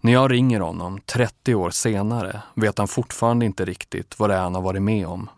[0.01, 4.43] När jag ringer honom 30 år senare vet han fortfarande inte riktigt vad det är
[4.43, 5.31] han har varit med om.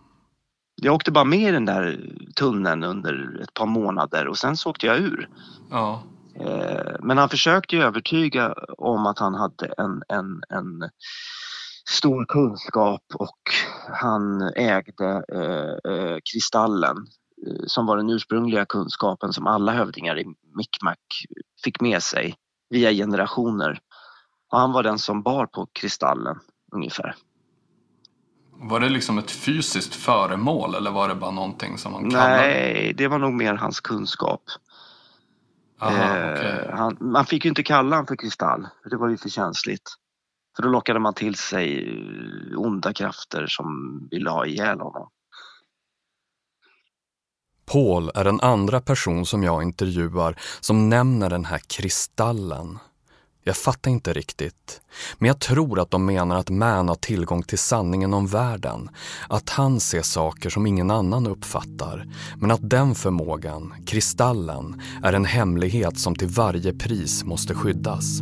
[0.83, 4.71] Jag åkte bara med i den där tunneln under ett par månader och sen så
[4.71, 5.29] åkte jag ur.
[5.71, 6.03] Ja.
[6.41, 10.91] Eh, men han försökte ju övertyga om att han hade en, en, en
[11.89, 13.39] stor kunskap och
[14.01, 16.97] han ägde eh, eh kristallen
[17.47, 20.25] Eh, som var den ursprungliga kunskapen som alla hövdingar i
[20.57, 20.97] Micmac
[21.65, 22.35] fick med sig
[22.71, 23.81] via generationer.
[24.53, 26.39] Och han var den som bar på kristallen
[26.73, 27.17] ungefär.
[28.53, 32.37] Var det liksom ett fysiskt föremål eller var det bara någonting som han kallade?
[32.37, 34.43] Nej, det var nog mer hans kunskap.
[35.81, 36.71] Aha, eh, okay.
[36.73, 39.91] han, man fick ju inte kalla honom för kristall, för det var ju för känsligt.
[40.57, 41.97] För då lockade man till sig
[42.53, 45.09] eh, onda krafter som ville ha ihjäl honom.
[47.67, 52.79] Paul är den andra person som jag intervjuar som nämner den här kristallen.
[53.47, 54.81] Jag fattar inte riktigt.
[55.19, 58.91] Men jag tror att de menar att Man har tillgång till sanningen om världen.
[59.29, 62.07] Att han ser saker som ingen annan uppfattar.
[62.37, 68.21] Men att den förmågan, kristallen, är en hemlighet som till varje pris måste skyddas.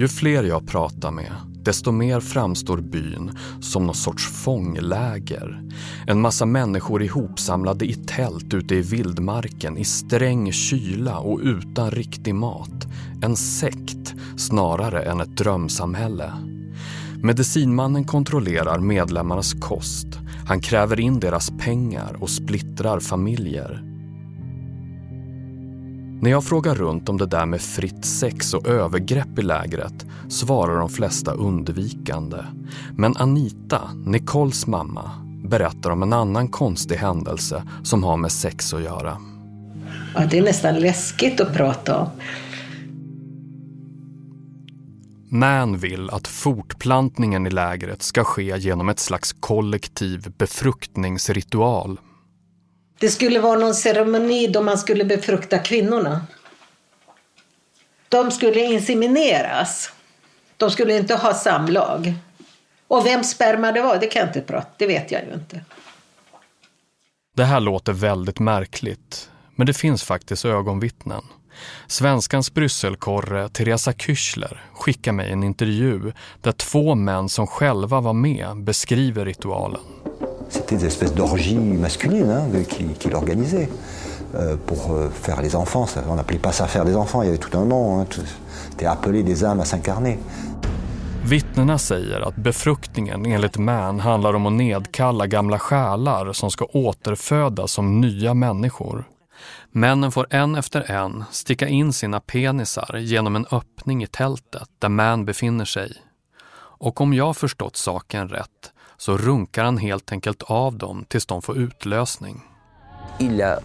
[0.00, 1.32] Ju fler jag pratar med,
[1.62, 5.62] desto mer framstår byn som någon sorts fångläger.
[6.06, 12.34] En massa människor ihopsamlade i tält ute i vildmarken i sträng kyla och utan riktig
[12.34, 12.86] mat.
[13.22, 16.32] En sekt snarare än ett drömsamhälle.
[17.22, 20.06] Medicinmannen kontrollerar medlemmarnas kost.
[20.46, 23.89] Han kräver in deras pengar och splittrar familjer.
[26.22, 30.78] När jag frågar runt om det där med fritt sex och övergrepp i lägret svarar
[30.78, 32.36] de flesta undvikande.
[32.96, 35.10] Men Anita, Nicoles mamma,
[35.44, 39.16] berättar om en annan konstig händelse som har med sex att göra.
[40.14, 42.08] Ja, det är nästan läskigt att prata om.
[45.28, 52.00] Man vill att fortplantningen i lägret ska ske genom ett slags kollektiv befruktningsritual
[53.00, 56.26] det skulle vara någon ceremoni då man skulle befrukta kvinnorna.
[58.08, 59.92] De skulle insemineras.
[60.56, 62.14] De skulle inte ha samlag.
[62.88, 65.64] Och vem sperma det var, det kan jag inte prata Det vet jag ju inte.
[67.36, 71.22] Det här låter väldigt märkligt, men det finns faktiskt ögonvittnen.
[71.86, 78.56] Svenskans Brysselkorre Teresa Küchler skickar mig en intervju där två män som själva var med
[78.56, 79.80] beskriver ritualen.
[80.50, 83.68] C'était des espèces d'orgies masculines hein, qu'il qui organisait
[84.34, 85.86] euh, pour euh, faire les enfants.
[85.86, 88.00] Ça, on n'appelait pas ça faire des enfants, il y avait tout un nom.
[88.00, 88.06] Hein,
[88.70, 90.18] C'était appeler des âmes à s'incarner.
[91.24, 97.72] Vittnena säger att befruktningen enligt Mann handlar om att nedkalla gamla själar som ska återfödas
[97.72, 99.04] som nya människor.
[99.72, 104.88] Männen får en efter en sticka in sina penisar genom en öppning i tältet där
[104.88, 105.92] Mann befinner sig.
[106.80, 108.69] Och om jag förstått saken rätt
[109.00, 112.40] så runkar han helt enkelt av dem tills de får utlösning.
[113.18, 113.58] Il a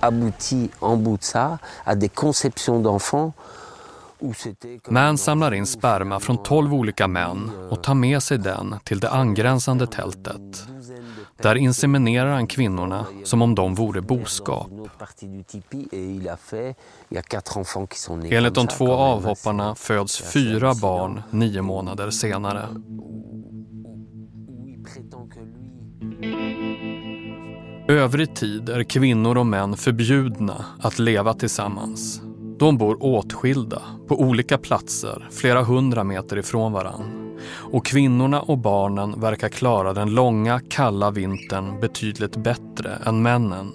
[0.00, 3.32] abouti en bout de ça à des conceptions d'enfants
[4.88, 9.10] Man samlar in sperma från tolv olika män och tar med sig den till det
[9.10, 10.66] angränsande tältet.
[11.36, 14.68] Där inseminerar han kvinnorna som om de vore boskap.
[18.30, 22.68] Enligt de två avhopparna föds fyra barn nio månader senare.
[27.88, 32.22] Övrig tid är kvinnor och män förbjudna att leva tillsammans.
[32.58, 37.38] De bor åtskilda på olika platser flera hundra meter ifrån varann.
[37.54, 43.72] Och kvinnorna och barnen verkar klara den långa, kalla vintern betydligt bättre än männen.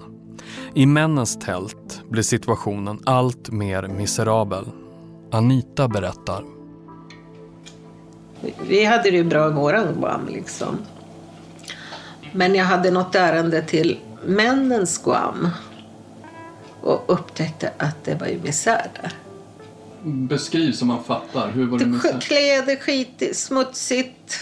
[0.74, 4.65] I männens tält blir situationen allt mer miserabel.
[5.32, 6.43] Anita berättar.
[8.68, 10.78] Vi hade det bra i våran Guam liksom.
[12.38, 15.50] Men jag hade något ärende till männens Guam
[16.82, 19.12] och upptäckte att det var ju misär där.
[20.04, 21.52] Beskriv så man fattar.
[21.52, 22.20] Hur var det misär?
[22.22, 24.40] Kläder, skit, smutsigt.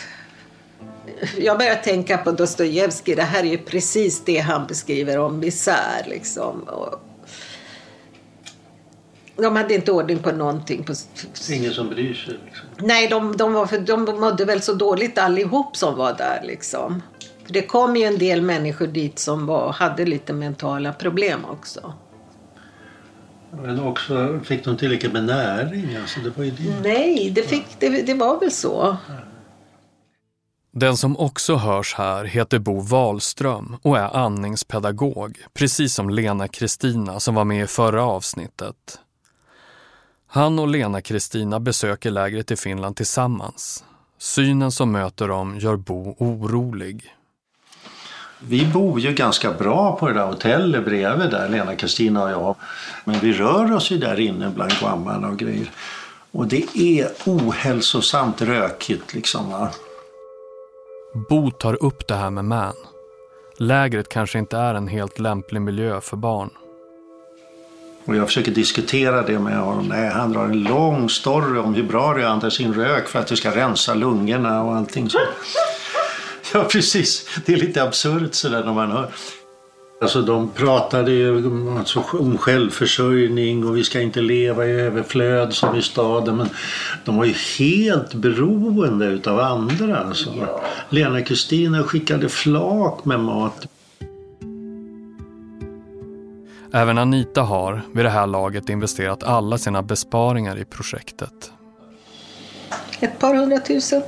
[1.38, 3.16] Jag började tänka på Dostojevskij.
[3.16, 6.06] Det här är ju precis det han beskriver om misär.
[6.08, 6.62] Liksom.
[6.62, 7.00] Och
[9.36, 10.84] de hade inte ordning på någonting.
[10.84, 10.94] På...
[11.50, 12.40] Ingen som bryr sig?
[12.46, 12.68] Liksom.
[12.78, 16.42] Nej, de, de, var för, de mådde väl så dåligt allihop som var där.
[16.44, 17.02] Liksom.
[17.46, 21.94] För det kom ju en del människor dit som var, hade lite mentala problem också.
[23.52, 25.96] Men också, fick de tillräckligt med näring?
[25.96, 26.82] Alltså det var ju det.
[26.84, 28.98] Nej, det, fick, det, det var väl så.
[30.72, 37.20] Den som också hörs här heter Bo Wahlström och är andningspedagog, precis som Lena Kristina
[37.20, 39.00] som var med i förra avsnittet.
[40.28, 43.84] Han och Lena Kristina besöker lägret i Finland tillsammans.
[44.18, 47.16] Synen som möter dem gör Bo orolig.
[48.40, 52.56] Vi bor ju ganska bra på det där hotellet bredvid där, Lena Kristina och jag.
[53.06, 55.72] Men vi rör oss ju där inne bland guammarna och grejer.
[56.32, 59.50] Och det är ohälsosamt rökigt liksom.
[59.50, 59.70] Va?
[61.30, 62.74] Bo tar upp det här med Man.
[63.58, 66.50] Lägret kanske inte är en helt lämplig miljö för barn.
[68.06, 69.86] Och jag försöker diskutera det med honom.
[69.86, 73.08] Nej, han drar en lång story om hur bra det är att andas in rök
[73.08, 75.20] för att du ska rensa lungorna och allting så.
[76.56, 77.28] Ja, precis.
[77.46, 79.08] Det är lite absurt sådär när man hör.
[80.02, 81.38] Alltså de pratade ju
[81.78, 86.36] alltså, om självförsörjning och vi ska inte leva i överflöd som i staden.
[86.36, 86.50] Men
[87.06, 89.98] de var ju helt beroende utav andra.
[89.98, 90.34] Alltså.
[90.90, 93.68] Lena Kristina skickade flak med mat.
[96.74, 101.52] Även Anita har vid det här laget investerat alla sina besparingar i projektet.
[103.00, 104.02] Ett par hundratusen.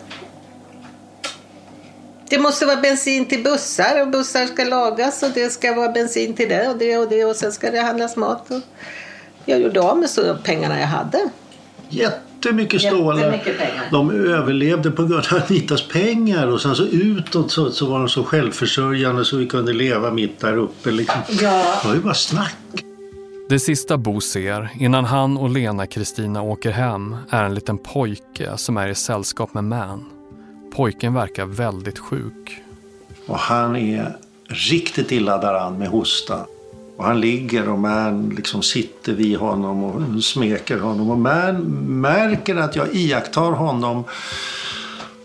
[2.30, 6.34] Det måste vara bensin till bussar och bussar ska lagas och det ska vara bensin
[6.34, 8.52] till det och det och det och sen ska det handlas mat.
[8.52, 8.62] Och
[9.46, 11.30] jag gjorde av med så pengarna jag hade.
[11.90, 13.20] Jättemycket stålar.
[13.20, 13.88] Jättemycket pengar.
[13.92, 18.10] De överlevde på grund av Anitas pengar och sen så utåt så, så var de
[18.10, 20.92] så självförsörjande så vi kunde leva mitt där uppe.
[20.92, 21.22] Liksom.
[21.30, 21.80] Ja.
[21.82, 22.56] Det var ju bara snack.
[23.50, 28.78] Det sista Bo ser innan han och Lena-Kristina åker hem är en liten pojke som
[28.78, 30.16] är i sällskap med Man.
[30.78, 32.62] Pojken verkar väldigt sjuk.
[33.26, 34.18] Och han är
[34.48, 36.46] riktigt illa däran med hosta.
[36.98, 41.10] Och han ligger och man liksom sitter vid honom och smeker honom.
[41.10, 41.56] Och man
[42.02, 44.04] märker att jag iakttar honom.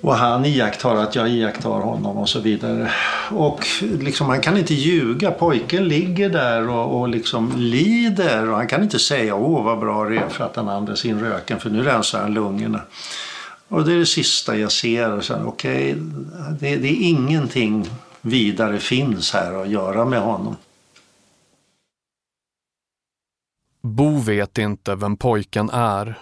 [0.00, 2.90] Och han iakttar att jag iakttar honom och så vidare.
[3.30, 5.30] Och liksom, han kan inte ljuga.
[5.30, 8.50] Pojken ligger där och, och liksom lider.
[8.50, 11.20] Och han kan inte säga åh vad bra det är för att han andas in
[11.20, 11.60] röken.
[11.60, 12.80] För nu rensar han lungorna.
[13.72, 15.12] Och det är det sista jag ser.
[15.12, 15.94] Och sen, okej,
[16.60, 17.86] det, det är ingenting
[18.20, 20.56] vidare finns här att göra med honom.
[23.82, 26.18] Bo vet inte vem pojken är.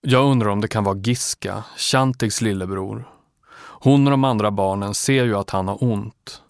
[0.00, 3.08] Jag undrar om det kan vara Giska, Chantigs lillebror.
[3.58, 6.42] Hon och de andra barnen ser ju att han har ont.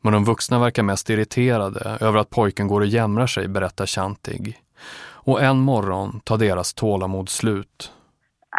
[0.00, 4.58] Men de vuxna verkar mest irriterade över att pojken går och jämrar sig, berättar Chantig.
[5.02, 7.92] Och en morgon tar deras tålamod slut.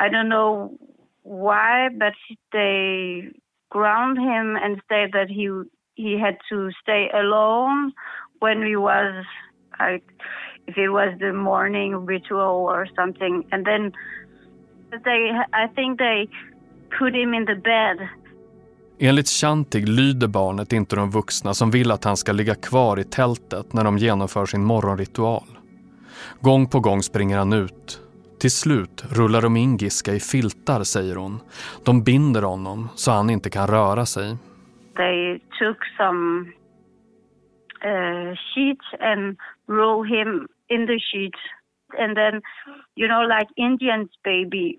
[0.07, 0.77] I don't know
[1.23, 2.13] why, but
[2.51, 3.31] they
[3.69, 5.47] ground him and said that he
[5.95, 7.91] he had to stay alone
[8.39, 9.25] when he was
[9.79, 10.03] like
[10.67, 13.91] if it was the morning ritual or something, and then
[15.05, 16.27] they I think they
[16.99, 18.07] put him in the bed.
[18.99, 23.03] Enligt Chantig lyder barnet inte de vuxna som vill att han ska ligga kvar i
[23.03, 25.43] tältet när de genomför sin morgonritual.
[26.39, 28.01] Gång på gång springer han ut.
[28.41, 31.39] Till slut rullar de in Giska i filtar, säger hon.
[31.85, 34.37] De binder honom så han inte kan röra sig.
[34.95, 36.51] They took some
[37.85, 39.37] uh, sheets and
[39.67, 41.41] roll him in the sheets,
[41.99, 42.41] and then
[42.95, 44.77] you know like Indians baby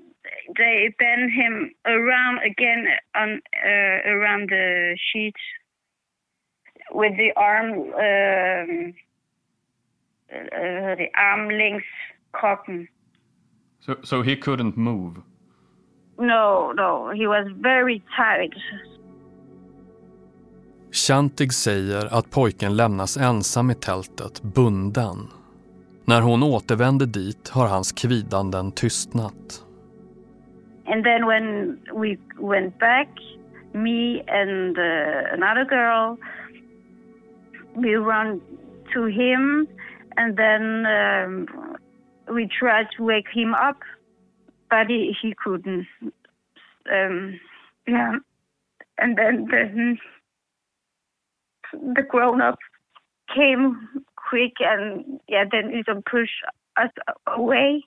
[0.57, 1.55] they bend him
[1.85, 2.83] around again
[3.23, 3.31] on
[3.71, 5.39] uh, around the sheet
[7.01, 7.69] with the arm
[8.07, 8.95] um,
[10.33, 11.91] uh, the arm length
[12.41, 12.89] cotton.
[13.87, 15.23] So, so he couldn't move?
[16.19, 18.55] No, no, he was very tired.
[20.93, 25.17] Chantig säger att pojken lämnas ensam i tältet, bunden.
[26.05, 29.65] När hon återvänder dit har hans kvidanden tystnat.
[30.87, 33.09] And then when we went back,
[33.73, 36.17] me and uh, another girl,
[37.75, 38.41] we run
[38.95, 39.67] to him,
[40.17, 41.49] and then um,
[42.33, 43.79] we tried to wake him up,
[44.71, 45.87] but he, he couldn't.
[46.93, 47.41] Um,
[47.87, 48.13] yeah,
[48.99, 49.97] and then the,
[51.95, 52.59] the grown-up
[53.35, 56.31] came quick and yeah, then even push
[56.77, 56.91] us
[57.27, 57.83] away.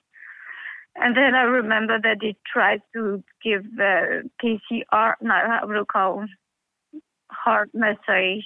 [0.96, 6.24] And then I remember that they tried to give uh, PCR, not how to call
[7.30, 8.44] heart massage.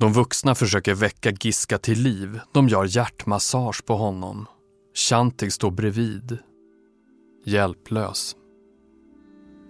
[0.00, 2.40] De vuxna försöker väcka Giska till liv.
[2.52, 4.46] De gör hjärtmassage på honom.
[4.94, 6.38] Chantig står bredvid.
[7.44, 8.36] Hjälplös.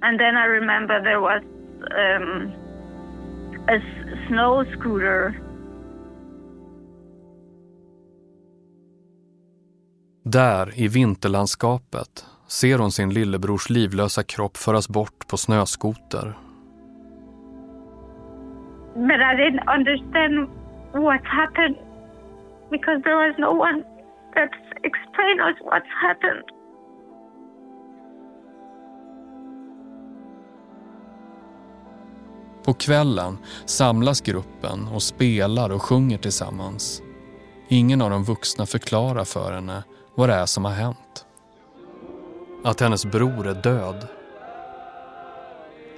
[0.03, 1.43] And then I remember there was
[1.83, 2.53] um,
[3.69, 3.81] a
[4.29, 5.41] snow scooter.
[10.25, 16.35] Där, i vinterlandskapet, ser hon sin lillebrors livlösa kropp föras bort på snöskoter.
[18.95, 20.49] But I didn't understand
[20.93, 21.77] what happened
[22.71, 23.85] because there was no one
[24.35, 24.51] that
[24.83, 26.45] explained us what happened.
[32.65, 37.03] På kvällen samlas gruppen och spelar och sjunger tillsammans.
[37.69, 39.85] Ingen av de vuxna förklarar för henne
[40.15, 41.27] vad det är som har hänt.
[42.65, 44.07] Att hennes bror är död.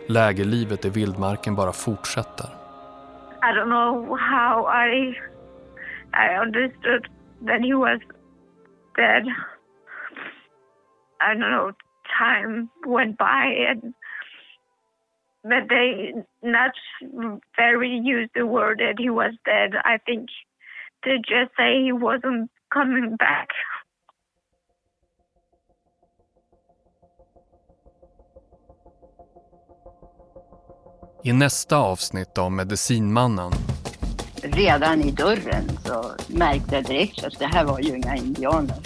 [0.09, 2.61] Lägerlivet i vildmarken bara fortsätter.
[3.43, 5.14] I don't know how I
[6.14, 7.09] I understood
[7.43, 7.99] that he was
[8.97, 9.24] dead.
[11.20, 11.72] I don't know.
[12.18, 13.95] Time went by and
[15.45, 16.12] but they
[16.43, 16.70] not
[17.57, 19.72] very used the word that he was dead.
[19.84, 20.28] I think
[21.05, 23.49] they just say he wasn't coming back.
[31.24, 33.52] I nästa avsnitt av Medicinmannen
[34.42, 38.76] redan i dörren så märkte jag direkt att det här var ju inga indianer.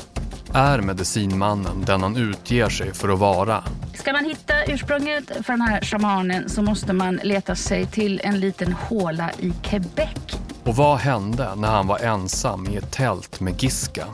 [0.55, 3.64] Är medicinmannen den han utger sig för att vara?
[3.95, 8.41] Ska man hitta ursprunget för den här shamanen så måste man leta sig till en
[8.41, 10.16] liten håla i Quebec.
[10.64, 14.07] Och vad hände när han var ensam i ett tält med Giska?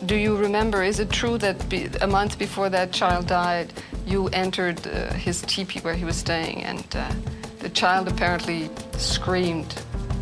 [0.00, 3.66] Do you remember, is it true that be, a month before that child died,
[4.06, 9.72] you entered uh, his teepee where he was staying and uh, the child apparently screamed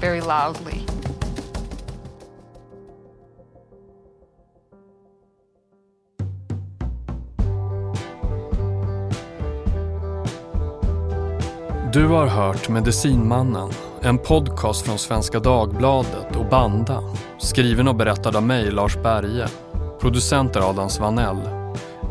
[0.00, 0.84] very loudly?
[11.92, 13.70] Du har hört Medicinmannen,
[14.02, 17.02] en podcast från Svenska Dagbladet och Banda.
[17.38, 19.48] Skriven och berättad av mig, Lars Berge.
[20.00, 21.38] Producent är Adam Svanell.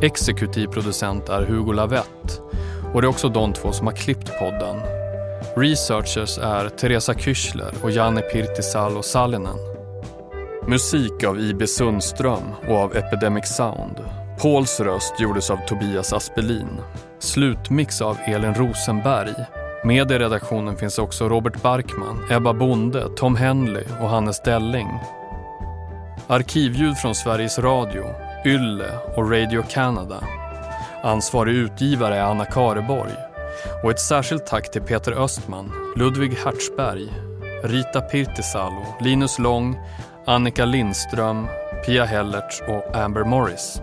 [0.01, 2.41] Exekutiv producent är Hugo Lavett.
[2.93, 4.96] Och det är också de två som har klippt podden.
[5.57, 9.57] Researchers är Teresa Kyschler och Janne Pirtisalo Sallinen.
[10.67, 11.67] Musik av I.B.
[11.67, 13.95] Sundström och av Epidemic Sound.
[14.41, 16.69] Pauls röst gjordes av Tobias Aspelin.
[17.19, 19.33] Slutmix av Elin Rosenberg.
[19.83, 24.89] Med i redaktionen finns också Robert Barkman, Ebba Bonde, Tom Henley och Hannes Delling.
[26.27, 28.05] Arkivljud från Sveriges Radio,
[28.45, 30.23] Ylle och Radio Canada.
[31.03, 33.26] Ansvarig utgivare är Anna Kareborg.
[33.83, 37.13] Och ett särskilt tack till Peter Östman, Ludvig Hertzberg,
[37.63, 39.79] Rita Pirtisalo, Linus Lång,
[40.25, 41.47] Annika Lindström,
[41.85, 43.81] Pia Hellertz och Amber Morris.